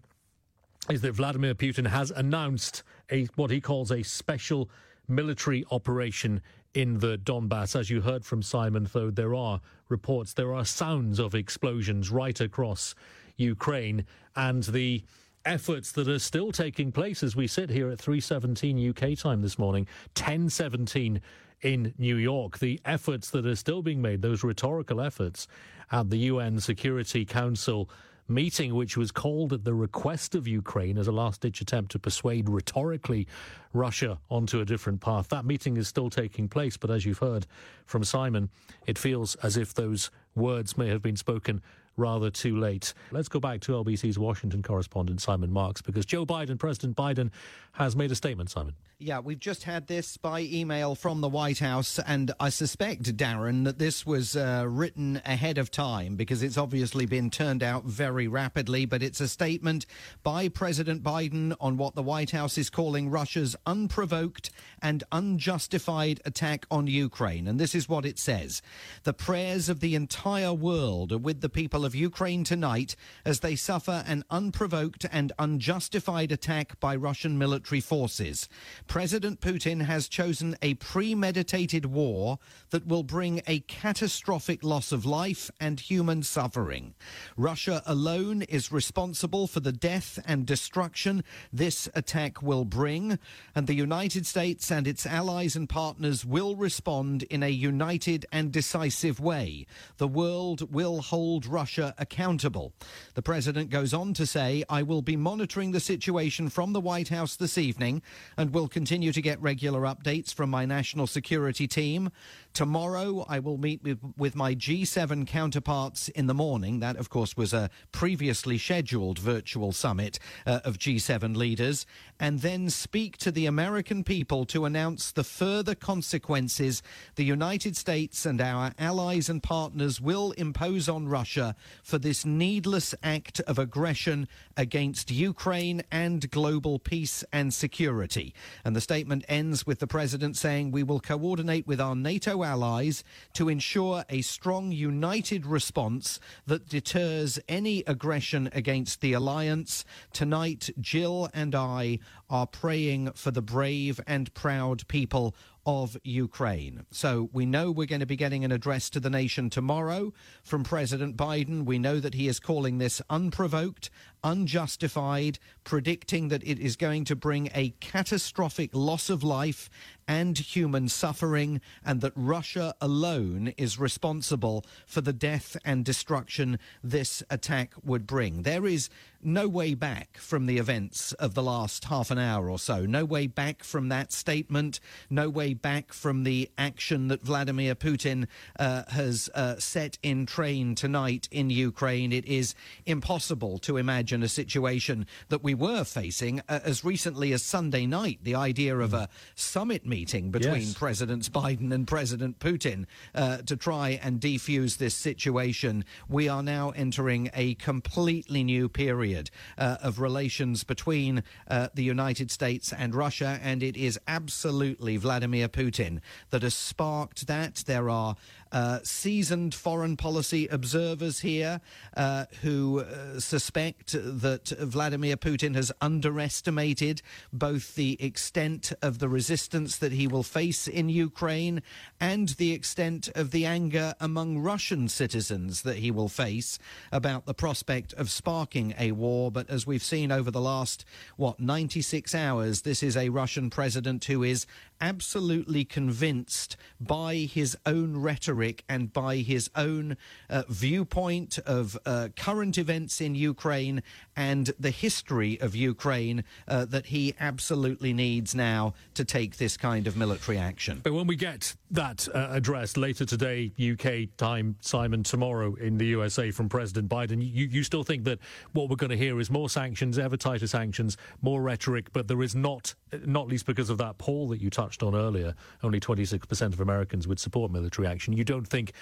is 0.90 1.00
that 1.02 1.12
Vladimir 1.12 1.54
Putin 1.54 1.86
has 1.86 2.10
announced 2.10 2.82
a 3.10 3.26
what 3.36 3.50
he 3.50 3.60
calls 3.60 3.90
a 3.90 4.02
special 4.02 4.68
military 5.08 5.64
operation 5.70 6.42
in 6.74 6.98
the 6.98 7.18
Donbass. 7.18 7.78
As 7.78 7.90
you 7.90 8.00
heard 8.00 8.24
from 8.24 8.42
Simon, 8.42 8.88
though, 8.92 9.10
there 9.10 9.34
are 9.34 9.60
reports, 9.88 10.32
there 10.34 10.54
are 10.54 10.64
sounds 10.64 11.18
of 11.18 11.34
explosions 11.34 12.10
right 12.10 12.40
across 12.40 12.94
Ukraine, 13.36 14.04
and 14.36 14.62
the 14.64 15.02
efforts 15.44 15.92
that 15.92 16.08
are 16.08 16.18
still 16.18 16.52
taking 16.52 16.92
place 16.92 17.22
as 17.22 17.36
we 17.36 17.46
sit 17.46 17.70
here 17.70 17.90
at 17.90 17.98
3:17 17.98 18.78
UK 18.78 19.14
time 19.18 19.42
this 19.42 19.58
morning, 19.58 19.86
10:17 20.14 21.20
in 21.62 21.94
New 21.98 22.16
York. 22.16 22.58
The 22.58 22.80
efforts 22.84 23.30
that 23.30 23.46
are 23.46 23.56
still 23.56 23.82
being 23.82 24.02
made, 24.02 24.22
those 24.22 24.42
rhetorical 24.44 25.00
efforts 25.00 25.46
at 25.90 26.10
the 26.10 26.18
UN 26.18 26.58
Security 26.60 27.24
Council 27.24 27.88
meeting, 28.28 28.74
which 28.74 28.96
was 28.96 29.10
called 29.10 29.52
at 29.52 29.64
the 29.64 29.74
request 29.74 30.34
of 30.34 30.46
Ukraine 30.48 30.96
as 30.96 31.08
a 31.08 31.12
last 31.12 31.40
ditch 31.40 31.60
attempt 31.60 31.92
to 31.92 31.98
persuade 31.98 32.48
rhetorically 32.48 33.26
Russia 33.72 34.18
onto 34.30 34.60
a 34.60 34.64
different 34.64 35.00
path. 35.00 35.28
That 35.28 35.44
meeting 35.44 35.76
is 35.76 35.88
still 35.88 36.08
taking 36.08 36.48
place, 36.48 36.76
but 36.76 36.90
as 36.90 37.04
you've 37.04 37.18
heard 37.18 37.46
from 37.84 38.04
Simon, 38.04 38.48
it 38.86 38.98
feels 38.98 39.34
as 39.36 39.56
if 39.56 39.74
those 39.74 40.10
words 40.34 40.78
may 40.78 40.88
have 40.88 41.02
been 41.02 41.16
spoken 41.16 41.62
rather 41.96 42.30
too 42.30 42.58
late. 42.58 42.94
Let's 43.10 43.28
go 43.28 43.40
back 43.40 43.60
to 43.62 43.72
LBC's 43.72 44.18
Washington 44.18 44.62
correspondent 44.62 45.20
Simon 45.20 45.50
Marks 45.50 45.82
because 45.82 46.06
Joe 46.06 46.24
Biden, 46.26 46.58
President 46.58 46.96
Biden, 46.96 47.30
has 47.72 47.96
made 47.96 48.10
a 48.10 48.14
statement, 48.14 48.50
Simon. 48.50 48.74
Yeah, 49.02 49.18
we've 49.18 49.40
just 49.40 49.64
had 49.64 49.88
this 49.88 50.16
by 50.16 50.42
email 50.42 50.94
from 50.94 51.22
the 51.22 51.28
White 51.28 51.58
House, 51.58 51.98
and 51.98 52.30
I 52.38 52.50
suspect, 52.50 53.16
Darren, 53.16 53.64
that 53.64 53.80
this 53.80 54.06
was 54.06 54.36
uh, 54.36 54.64
written 54.68 55.20
ahead 55.24 55.58
of 55.58 55.72
time 55.72 56.14
because 56.14 56.40
it's 56.40 56.56
obviously 56.56 57.04
been 57.04 57.28
turned 57.28 57.64
out 57.64 57.84
very 57.84 58.28
rapidly. 58.28 58.86
But 58.86 59.02
it's 59.02 59.20
a 59.20 59.26
statement 59.26 59.86
by 60.22 60.48
President 60.48 61.02
Biden 61.02 61.56
on 61.60 61.78
what 61.78 61.96
the 61.96 62.02
White 62.02 62.30
House 62.30 62.56
is 62.56 62.70
calling 62.70 63.10
Russia's 63.10 63.56
unprovoked 63.66 64.52
and 64.80 65.02
unjustified 65.10 66.20
attack 66.24 66.64
on 66.70 66.86
Ukraine. 66.86 67.48
And 67.48 67.58
this 67.58 67.74
is 67.74 67.88
what 67.88 68.06
it 68.06 68.20
says 68.20 68.62
The 69.02 69.12
prayers 69.12 69.68
of 69.68 69.80
the 69.80 69.96
entire 69.96 70.54
world 70.54 71.10
are 71.10 71.18
with 71.18 71.40
the 71.40 71.48
people 71.48 71.84
of 71.84 71.96
Ukraine 71.96 72.44
tonight 72.44 72.94
as 73.24 73.40
they 73.40 73.56
suffer 73.56 74.04
an 74.06 74.22
unprovoked 74.30 75.06
and 75.10 75.32
unjustified 75.40 76.30
attack 76.30 76.78
by 76.78 76.94
Russian 76.94 77.36
military 77.36 77.80
forces. 77.80 78.48
President 78.92 79.40
Putin 79.40 79.80
has 79.86 80.06
chosen 80.06 80.54
a 80.60 80.74
premeditated 80.74 81.86
war 81.86 82.38
that 82.68 82.86
will 82.86 83.02
bring 83.02 83.40
a 83.46 83.60
catastrophic 83.60 84.62
loss 84.62 84.92
of 84.92 85.06
life 85.06 85.50
and 85.58 85.80
human 85.80 86.22
suffering. 86.22 86.92
Russia 87.34 87.82
alone 87.86 88.42
is 88.42 88.70
responsible 88.70 89.46
for 89.46 89.60
the 89.60 89.72
death 89.72 90.18
and 90.26 90.44
destruction 90.44 91.24
this 91.50 91.88
attack 91.94 92.42
will 92.42 92.66
bring, 92.66 93.18
and 93.54 93.66
the 93.66 93.72
United 93.72 94.26
States 94.26 94.70
and 94.70 94.86
its 94.86 95.06
allies 95.06 95.56
and 95.56 95.70
partners 95.70 96.26
will 96.26 96.54
respond 96.54 97.22
in 97.22 97.42
a 97.42 97.48
united 97.48 98.26
and 98.30 98.52
decisive 98.52 99.18
way. 99.18 99.64
The 99.96 100.06
world 100.06 100.70
will 100.70 101.00
hold 101.00 101.46
Russia 101.46 101.94
accountable. 101.96 102.74
The 103.14 103.22
president 103.22 103.70
goes 103.70 103.94
on 103.94 104.12
to 104.12 104.26
say, 104.26 104.64
I 104.68 104.82
will 104.82 105.00
be 105.00 105.16
monitoring 105.16 105.72
the 105.72 105.80
situation 105.80 106.50
from 106.50 106.74
the 106.74 106.80
White 106.80 107.08
House 107.08 107.36
this 107.36 107.56
evening 107.56 108.02
and 108.36 108.52
will 108.52 108.68
continue 108.68 108.81
to 109.12 109.22
get 109.22 109.40
regular 109.40 109.82
updates 109.82 110.32
from 110.34 110.50
my 110.50 110.64
national 110.64 111.06
security 111.06 111.66
team. 111.66 112.10
Tomorrow, 112.52 113.24
I 113.30 113.38
will 113.38 113.56
meet 113.56 113.82
with, 113.82 114.36
my 114.36 114.54
G7 114.54 115.26
counterparts 115.26 116.08
in 116.08 116.26
the 116.26 116.34
morning. 116.34 116.80
That, 116.80 116.96
of 116.96 117.08
course, 117.08 117.34
was 117.34 117.54
a 117.54 117.70
previously 117.92 118.58
scheduled 118.58 119.18
virtual 119.18 119.72
summit 119.72 120.18
uh, 120.46 120.60
of 120.64 120.78
G7 120.78 121.34
leaders, 121.34 121.86
and 122.20 122.40
then 122.40 122.68
speak 122.68 123.16
to 123.18 123.30
the 123.30 123.46
American 123.46 124.04
people 124.04 124.44
to 124.46 124.66
announce 124.66 125.12
the 125.12 125.24
further 125.24 125.74
consequences 125.74 126.82
the 127.14 127.24
United 127.24 127.76
States 127.76 128.26
and 128.26 128.40
our 128.40 128.72
allies 128.78 129.30
and 129.30 129.42
partners 129.42 130.00
will 130.00 130.32
impose 130.32 130.88
on 130.88 131.08
Russia 131.08 131.56
for 131.82 131.98
this 131.98 132.26
needless 132.26 132.94
act 133.02 133.40
of 133.40 133.58
aggression 133.58 134.28
against 134.56 135.10
Ukraine 135.10 135.82
and 135.90 136.30
global 136.30 136.78
peace 136.78 137.24
and 137.32 137.52
security. 137.54 138.34
And 138.64 138.76
the 138.76 138.80
statement 138.80 139.24
ends 139.28 139.66
with 139.66 139.78
the 139.78 139.86
president 139.86 140.36
saying, 140.36 140.70
We 140.70 140.82
will 140.82 141.00
coordinate 141.00 141.66
with 141.66 141.80
our 141.80 141.96
NATO 141.96 142.41
allies 142.44 143.04
to 143.34 143.48
ensure 143.48 144.04
a 144.08 144.22
strong, 144.22 144.72
united 144.72 145.46
response 145.46 146.20
that 146.46 146.68
deters 146.68 147.38
any 147.48 147.84
aggression 147.86 148.48
against 148.52 149.00
the 149.00 149.12
alliance. 149.12 149.84
Tonight, 150.12 150.70
Jill 150.80 151.28
and 151.34 151.54
I 151.54 151.98
are 152.32 152.46
praying 152.46 153.12
for 153.12 153.30
the 153.30 153.42
brave 153.42 154.00
and 154.06 154.32
proud 154.32 154.88
people 154.88 155.36
of 155.64 155.96
Ukraine. 156.02 156.84
So 156.90 157.28
we 157.32 157.46
know 157.46 157.70
we're 157.70 157.86
going 157.86 158.00
to 158.00 158.06
be 158.06 158.16
getting 158.16 158.44
an 158.44 158.50
address 158.50 158.90
to 158.90 159.00
the 159.00 159.10
nation 159.10 159.48
tomorrow 159.48 160.12
from 160.42 160.64
President 160.64 161.16
Biden. 161.16 161.64
We 161.64 161.78
know 161.78 162.00
that 162.00 162.14
he 162.14 162.26
is 162.26 162.40
calling 162.40 162.78
this 162.78 163.00
unprovoked, 163.08 163.88
unjustified, 164.24 165.38
predicting 165.62 166.28
that 166.28 166.42
it 166.42 166.58
is 166.58 166.74
going 166.74 167.04
to 167.04 167.14
bring 167.14 167.48
a 167.54 167.74
catastrophic 167.80 168.70
loss 168.72 169.08
of 169.08 169.22
life 169.22 169.70
and 170.08 170.36
human 170.36 170.88
suffering, 170.88 171.60
and 171.84 172.00
that 172.00 172.12
Russia 172.16 172.74
alone 172.80 173.54
is 173.56 173.78
responsible 173.78 174.64
for 174.84 175.00
the 175.00 175.12
death 175.12 175.56
and 175.64 175.84
destruction 175.84 176.58
this 176.82 177.22
attack 177.30 177.72
would 177.84 178.04
bring. 178.04 178.42
There 178.42 178.66
is 178.66 178.90
no 179.22 179.46
way 179.46 179.74
back 179.74 180.18
from 180.18 180.46
the 180.46 180.58
events 180.58 181.12
of 181.14 181.34
the 181.34 181.42
last 181.42 181.84
half 181.84 182.10
an 182.10 182.18
hour 182.18 182.21
or 182.22 182.58
so. 182.58 182.86
No 182.86 183.04
way 183.04 183.26
back 183.26 183.64
from 183.64 183.88
that 183.88 184.12
statement. 184.12 184.80
No 185.10 185.28
way 185.28 185.54
back 185.54 185.92
from 185.92 186.24
the 186.24 186.50
action 186.56 187.08
that 187.08 187.22
Vladimir 187.22 187.74
Putin 187.74 188.26
uh, 188.58 188.84
has 188.88 189.28
uh, 189.34 189.56
set 189.58 189.98
in 190.02 190.26
train 190.26 190.74
tonight 190.74 191.28
in 191.30 191.50
Ukraine. 191.50 192.12
It 192.12 192.26
is 192.26 192.54
impossible 192.86 193.58
to 193.60 193.76
imagine 193.76 194.22
a 194.22 194.28
situation 194.28 195.06
that 195.28 195.42
we 195.42 195.54
were 195.54 195.84
facing 195.84 196.40
uh, 196.48 196.60
as 196.64 196.84
recently 196.84 197.32
as 197.32 197.42
Sunday 197.42 197.86
night. 197.86 198.20
The 198.22 198.34
idea 198.34 198.76
of 198.78 198.94
a 198.94 199.08
summit 199.34 199.86
meeting 199.86 200.30
between 200.30 200.52
Yes. 200.52 200.74
Presidents 200.74 201.28
Biden 201.28 201.72
and 201.72 201.86
President 201.86 202.38
Putin 202.38 202.86
uh, 203.14 203.38
to 203.38 203.56
try 203.56 203.98
and 204.02 204.20
defuse 204.20 204.76
this 204.76 204.94
situation. 204.94 205.84
We 206.08 206.28
are 206.28 206.42
now 206.42 206.70
entering 206.70 207.30
a 207.34 207.54
completely 207.54 208.44
new 208.44 208.68
period 208.68 209.30
uh, 209.58 209.78
of 209.82 210.00
relations 210.00 210.64
between 210.64 211.22
uh, 211.48 211.68
the 211.74 211.82
United 211.82 212.11
States 212.30 212.72
and 212.72 212.94
Russia, 212.94 213.38
and 213.42 213.62
it 213.62 213.76
is 213.76 213.98
absolutely 214.06 214.96
Vladimir 214.96 215.48
Putin 215.48 216.00
that 216.30 216.42
has 216.42 216.54
sparked 216.54 217.26
that. 217.26 217.64
There 217.66 217.88
are 217.88 218.16
uh, 218.52 218.78
seasoned 218.82 219.54
foreign 219.54 219.96
policy 219.96 220.46
observers 220.48 221.20
here 221.20 221.60
uh, 221.96 222.26
who 222.42 222.80
uh, 222.80 223.18
suspect 223.18 223.92
that 223.92 224.48
Vladimir 224.60 225.16
Putin 225.16 225.54
has 225.54 225.72
underestimated 225.80 227.02
both 227.32 227.74
the 227.74 228.02
extent 228.02 228.72
of 228.82 228.98
the 228.98 229.08
resistance 229.08 229.78
that 229.78 229.92
he 229.92 230.06
will 230.06 230.22
face 230.22 230.68
in 230.68 230.88
Ukraine 230.88 231.62
and 231.98 232.28
the 232.30 232.52
extent 232.52 233.08
of 233.14 233.30
the 233.30 233.46
anger 233.46 233.94
among 234.00 234.38
Russian 234.38 234.88
citizens 234.88 235.62
that 235.62 235.76
he 235.76 235.90
will 235.90 236.08
face 236.08 236.58
about 236.90 237.26
the 237.26 237.34
prospect 237.34 237.92
of 237.94 238.10
sparking 238.10 238.74
a 238.78 238.92
war. 238.92 239.30
But 239.30 239.48
as 239.48 239.66
we've 239.66 239.82
seen 239.82 240.12
over 240.12 240.30
the 240.30 240.40
last, 240.40 240.84
what, 241.16 241.40
96 241.40 242.14
hours, 242.14 242.62
this 242.62 242.82
is 242.82 242.96
a 242.96 243.08
Russian 243.08 243.50
president 243.50 244.04
who 244.04 244.22
is 244.22 244.46
absolutely 244.82 245.64
convinced 245.64 246.56
by 246.80 247.14
his 247.14 247.56
own 247.64 247.96
rhetoric 247.96 248.64
and 248.68 248.92
by 248.92 249.16
his 249.16 249.48
own 249.54 249.96
uh, 250.28 250.42
viewpoint 250.48 251.38
of 251.46 251.78
uh, 251.86 252.08
current 252.16 252.58
events 252.58 253.00
in 253.00 253.14
Ukraine 253.14 253.82
and 254.16 254.52
the 254.58 254.70
history 254.70 255.40
of 255.40 255.54
Ukraine 255.54 256.24
uh, 256.48 256.64
that 256.66 256.86
he 256.86 257.14
absolutely 257.20 257.92
needs 257.92 258.34
now 258.34 258.74
to 258.94 259.04
take 259.04 259.36
this 259.36 259.56
kind 259.56 259.86
of 259.86 259.96
military 259.96 260.36
action. 260.36 260.80
But 260.82 260.92
when 260.92 261.06
we 261.06 261.16
get 261.16 261.54
that 261.70 262.08
uh, 262.12 262.28
address 262.30 262.76
later 262.76 263.04
today, 263.04 263.52
UK 263.56 264.14
time, 264.16 264.56
Simon, 264.60 265.04
tomorrow 265.04 265.54
in 265.54 265.78
the 265.78 265.86
USA 265.86 266.32
from 266.32 266.48
President 266.48 266.88
Biden, 266.88 267.22
you, 267.22 267.46
you 267.46 267.62
still 267.62 267.84
think 267.84 268.02
that 268.04 268.18
what 268.52 268.68
we're 268.68 268.76
going 268.76 268.90
to 268.90 268.96
hear 268.96 269.20
is 269.20 269.30
more 269.30 269.48
sanctions, 269.48 269.96
ever 269.96 270.16
tighter 270.16 270.48
sanctions, 270.48 270.96
more 271.22 271.40
rhetoric, 271.40 271.92
but 271.92 272.08
there 272.08 272.22
is 272.22 272.34
not, 272.34 272.74
not 273.04 273.28
least 273.28 273.46
because 273.46 273.70
of 273.70 273.78
that 273.78 273.98
poll 273.98 274.28
that 274.28 274.40
you 274.40 274.50
touched 274.50 274.82
on 274.82 274.94
earlier, 274.94 275.34
only 275.62 275.80
26% 275.80 276.52
of 276.52 276.60
Americans 276.60 277.08
would 277.08 277.20
support 277.20 277.50
military 277.50 277.86
action. 277.88 278.12
You 278.12 278.24
don't 278.24 278.46
think 278.46 278.72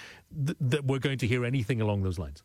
th- 0.45 0.57
that 0.59 0.85
we're 0.85 0.99
going 0.99 1.17
to 1.19 1.27
hear 1.27 1.45
anything 1.45 1.81
along 1.81 2.03
those 2.03 2.19
lines? 2.19 2.43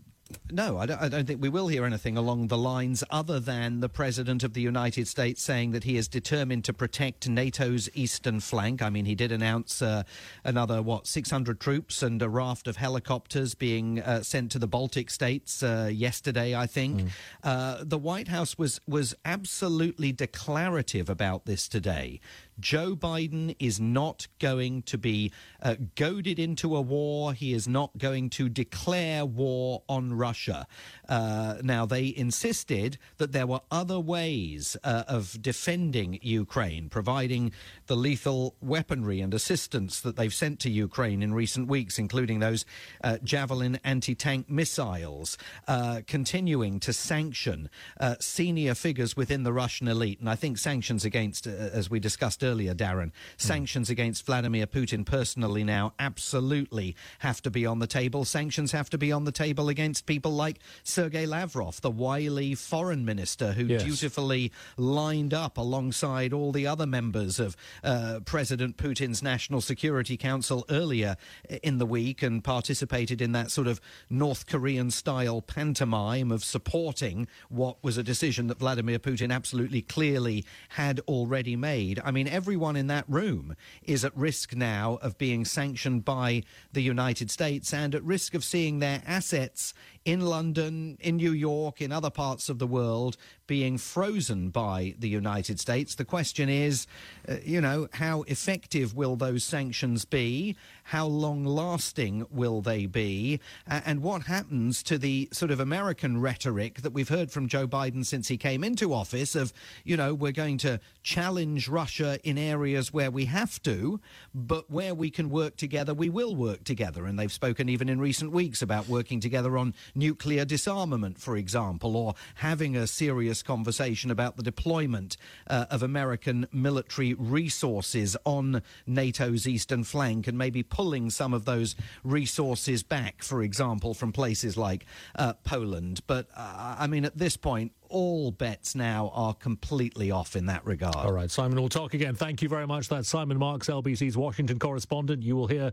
No, 0.50 0.78
I 0.78 0.86
don't, 0.86 1.00
I 1.00 1.08
don't 1.08 1.26
think 1.26 1.40
we 1.40 1.48
will 1.48 1.68
hear 1.68 1.84
anything 1.84 2.16
along 2.16 2.48
the 2.48 2.58
lines 2.58 3.04
other 3.10 3.38
than 3.38 3.80
the 3.80 3.88
President 3.88 4.42
of 4.42 4.54
the 4.54 4.60
United 4.60 5.06
States 5.06 5.42
saying 5.42 5.70
that 5.72 5.84
he 5.84 5.96
is 5.96 6.08
determined 6.08 6.64
to 6.64 6.72
protect 6.72 7.28
NATO's 7.28 7.88
eastern 7.94 8.40
flank. 8.40 8.82
I 8.82 8.90
mean, 8.90 9.04
he 9.04 9.14
did 9.14 9.30
announce 9.30 9.82
uh, 9.82 10.02
another, 10.44 10.82
what, 10.82 11.06
600 11.06 11.60
troops 11.60 12.02
and 12.02 12.20
a 12.22 12.28
raft 12.28 12.66
of 12.66 12.76
helicopters 12.76 13.54
being 13.54 14.00
uh, 14.00 14.22
sent 14.22 14.50
to 14.52 14.58
the 14.58 14.66
Baltic 14.66 15.10
states 15.10 15.62
uh, 15.62 15.90
yesterday, 15.92 16.56
I 16.56 16.66
think. 16.66 17.02
Uh, 17.44 17.78
the 17.82 17.98
White 17.98 18.28
House 18.28 18.58
was, 18.58 18.80
was 18.88 19.14
absolutely 19.24 20.12
declarative 20.12 21.08
about 21.08 21.46
this 21.46 21.68
today. 21.68 22.20
Joe 22.58 22.96
Biden 22.96 23.54
is 23.58 23.78
not 23.78 24.26
going 24.38 24.82
to 24.82 24.96
be 24.98 25.32
uh, 25.62 25.76
goaded 25.94 26.38
into 26.38 26.74
a 26.74 26.80
war. 26.80 27.32
He 27.32 27.52
is 27.52 27.68
not 27.68 27.96
going 27.98 28.30
to 28.30 28.48
declare 28.48 29.26
war 29.26 29.82
on 29.88 30.14
Russia. 30.14 30.66
Uh, 31.08 31.56
now, 31.62 31.86
they 31.86 32.14
insisted 32.16 32.98
that 33.18 33.32
there 33.32 33.46
were 33.46 33.60
other 33.70 34.00
ways 34.00 34.76
uh, 34.84 35.04
of 35.06 35.40
defending 35.42 36.18
Ukraine, 36.22 36.88
providing 36.88 37.52
the 37.86 37.96
lethal 37.96 38.54
weaponry 38.60 39.20
and 39.20 39.34
assistance 39.34 40.00
that 40.00 40.16
they've 40.16 40.34
sent 40.34 40.60
to 40.60 40.70
Ukraine 40.70 41.22
in 41.22 41.34
recent 41.34 41.68
weeks, 41.68 41.98
including 41.98 42.40
those 42.40 42.64
uh, 43.04 43.18
Javelin 43.22 43.78
anti 43.84 44.14
tank 44.14 44.48
missiles, 44.48 45.36
uh, 45.68 46.00
continuing 46.06 46.80
to 46.80 46.92
sanction 46.92 47.68
uh, 48.00 48.16
senior 48.20 48.74
figures 48.74 49.16
within 49.16 49.42
the 49.42 49.52
Russian 49.52 49.88
elite. 49.88 50.20
And 50.20 50.28
I 50.28 50.36
think 50.36 50.58
sanctions 50.58 51.04
against, 51.04 51.46
as 51.46 51.90
we 51.90 52.00
discussed 52.00 52.42
earlier, 52.46 52.74
Darren. 52.74 53.10
Sanctions 53.36 53.90
against 53.90 54.24
Vladimir 54.24 54.66
Putin 54.66 55.04
personally 55.04 55.64
now 55.64 55.92
absolutely 55.98 56.96
have 57.18 57.42
to 57.42 57.50
be 57.50 57.66
on 57.66 57.78
the 57.80 57.86
table. 57.86 58.24
Sanctions 58.24 58.72
have 58.72 58.88
to 58.90 58.98
be 58.98 59.12
on 59.12 59.24
the 59.24 59.32
table 59.32 59.68
against 59.68 60.06
people 60.06 60.32
like 60.32 60.58
Sergei 60.82 61.26
Lavrov, 61.26 61.80
the 61.80 61.90
wily 61.90 62.54
foreign 62.54 63.04
minister 63.04 63.52
who 63.52 63.64
Yes. 63.66 63.82
dutifully 63.82 64.52
lined 64.76 65.34
up 65.34 65.58
alongside 65.58 66.32
all 66.32 66.52
the 66.52 66.66
other 66.66 66.86
members 66.86 67.40
of 67.40 67.56
uh, 67.82 68.20
President 68.24 68.76
Putin's 68.76 69.22
National 69.22 69.60
Security 69.60 70.16
Council 70.16 70.64
earlier 70.70 71.16
in 71.62 71.78
the 71.78 71.86
week 71.86 72.22
and 72.22 72.42
participated 72.44 73.20
in 73.20 73.32
that 73.32 73.50
sort 73.50 73.66
of 73.66 73.80
North 74.08 74.46
Korean 74.46 74.90
style 74.90 75.42
pantomime 75.42 76.30
of 76.30 76.44
supporting 76.44 77.26
what 77.48 77.76
was 77.82 77.98
a 77.98 78.02
decision 78.02 78.46
that 78.46 78.58
Vladimir 78.58 78.98
Putin 78.98 79.32
absolutely 79.32 79.82
clearly 79.82 80.44
had 80.70 81.00
already 81.08 81.56
made. 81.56 82.00
I 82.04 82.10
mean, 82.12 82.28
everyone 82.36 82.76
in 82.76 82.86
that 82.88 83.08
room 83.08 83.56
is 83.82 84.04
at 84.04 84.14
risk 84.14 84.54
now 84.54 84.98
of 85.00 85.16
being 85.16 85.42
sanctioned 85.42 86.04
by 86.04 86.42
the 86.70 86.82
United 86.82 87.30
States 87.30 87.72
and 87.72 87.94
at 87.94 88.04
risk 88.04 88.34
of 88.34 88.44
seeing 88.44 88.78
their 88.78 89.00
assets 89.06 89.72
in 90.06 90.20
London, 90.20 90.96
in 91.00 91.16
New 91.16 91.32
York, 91.32 91.82
in 91.82 91.90
other 91.90 92.10
parts 92.10 92.48
of 92.48 92.60
the 92.60 92.66
world 92.66 93.16
being 93.46 93.76
frozen 93.76 94.50
by 94.50 94.94
the 94.98 95.08
United 95.08 95.60
States. 95.60 95.96
The 95.96 96.04
question 96.04 96.48
is, 96.48 96.86
uh, 97.28 97.36
you 97.44 97.60
know, 97.60 97.88
how 97.92 98.22
effective 98.22 98.94
will 98.94 99.16
those 99.16 99.44
sanctions 99.44 100.04
be? 100.04 100.56
How 100.84 101.06
long 101.06 101.44
lasting 101.44 102.26
will 102.30 102.60
they 102.60 102.86
be? 102.86 103.40
Uh, 103.68 103.80
and 103.84 104.00
what 104.00 104.22
happens 104.22 104.82
to 104.84 104.96
the 104.96 105.28
sort 105.32 105.50
of 105.50 105.58
American 105.58 106.20
rhetoric 106.20 106.82
that 106.82 106.92
we've 106.92 107.08
heard 107.08 107.30
from 107.30 107.48
Joe 107.48 107.66
Biden 107.66 108.06
since 108.06 108.28
he 108.28 108.36
came 108.36 108.62
into 108.62 108.94
office 108.94 109.34
of, 109.34 109.52
you 109.84 109.96
know, 109.96 110.14
we're 110.14 110.32
going 110.32 110.58
to 110.58 110.80
challenge 111.02 111.68
Russia 111.68 112.18
in 112.22 112.38
areas 112.38 112.92
where 112.92 113.10
we 113.10 113.24
have 113.24 113.60
to, 113.62 114.00
but 114.34 114.70
where 114.70 114.94
we 114.94 115.10
can 115.10 115.30
work 115.30 115.56
together, 115.56 115.94
we 115.94 116.08
will 116.08 116.36
work 116.36 116.62
together. 116.62 117.06
And 117.06 117.18
they've 117.18 117.32
spoken 117.32 117.68
even 117.68 117.88
in 117.88 118.00
recent 118.00 118.30
weeks 118.30 118.62
about 118.62 118.88
working 118.88 119.18
together 119.20 119.58
on 119.58 119.74
nuclear 119.96 120.44
disarmament, 120.44 121.18
for 121.18 121.36
example, 121.36 121.96
or 121.96 122.14
having 122.36 122.76
a 122.76 122.86
serious 122.86 123.42
conversation 123.42 124.10
about 124.10 124.36
the 124.36 124.42
deployment 124.42 125.16
uh, 125.48 125.66
of 125.70 125.82
American 125.82 126.46
military 126.52 127.14
resources 127.14 128.16
on 128.24 128.62
NATO's 128.86 129.46
eastern 129.46 129.84
flank 129.84 130.26
and 130.26 130.36
maybe 130.36 130.62
pulling 130.62 131.10
some 131.10 131.32
of 131.32 131.44
those 131.44 131.74
resources 132.04 132.82
back, 132.82 133.22
for 133.22 133.42
example, 133.42 133.94
from 133.94 134.12
places 134.12 134.56
like 134.56 134.84
uh, 135.14 135.32
Poland. 135.44 136.00
But 136.06 136.28
uh, 136.36 136.76
I 136.78 136.86
mean, 136.86 137.04
at 137.04 137.16
this 137.16 137.36
point, 137.36 137.72
all 137.88 138.30
bets 138.30 138.74
now 138.74 139.10
are 139.14 139.34
completely 139.34 140.10
off 140.10 140.36
in 140.36 140.46
that 140.46 140.64
regard. 140.64 140.96
All 140.96 141.12
right, 141.12 141.30
Simon, 141.30 141.58
we'll 141.58 141.68
talk 141.68 141.94
again. 141.94 142.14
Thank 142.14 142.42
you 142.42 142.48
very 142.48 142.66
much. 142.66 142.88
That's 142.88 143.08
Simon 143.08 143.38
Marks, 143.38 143.68
LBC's 143.68 144.16
Washington 144.16 144.58
correspondent. 144.58 145.22
You 145.22 145.36
will 145.36 145.46
hear 145.46 145.72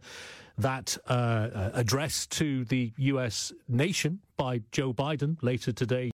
that 0.57 0.97
uh, 1.07 1.11
uh, 1.13 1.71
address 1.73 2.27
to 2.27 2.65
the 2.65 2.91
U.S. 2.97 3.51
nation 3.67 4.19
by 4.37 4.61
Joe 4.71 4.93
Biden 4.93 5.37
later 5.41 5.71
today. 5.71 6.11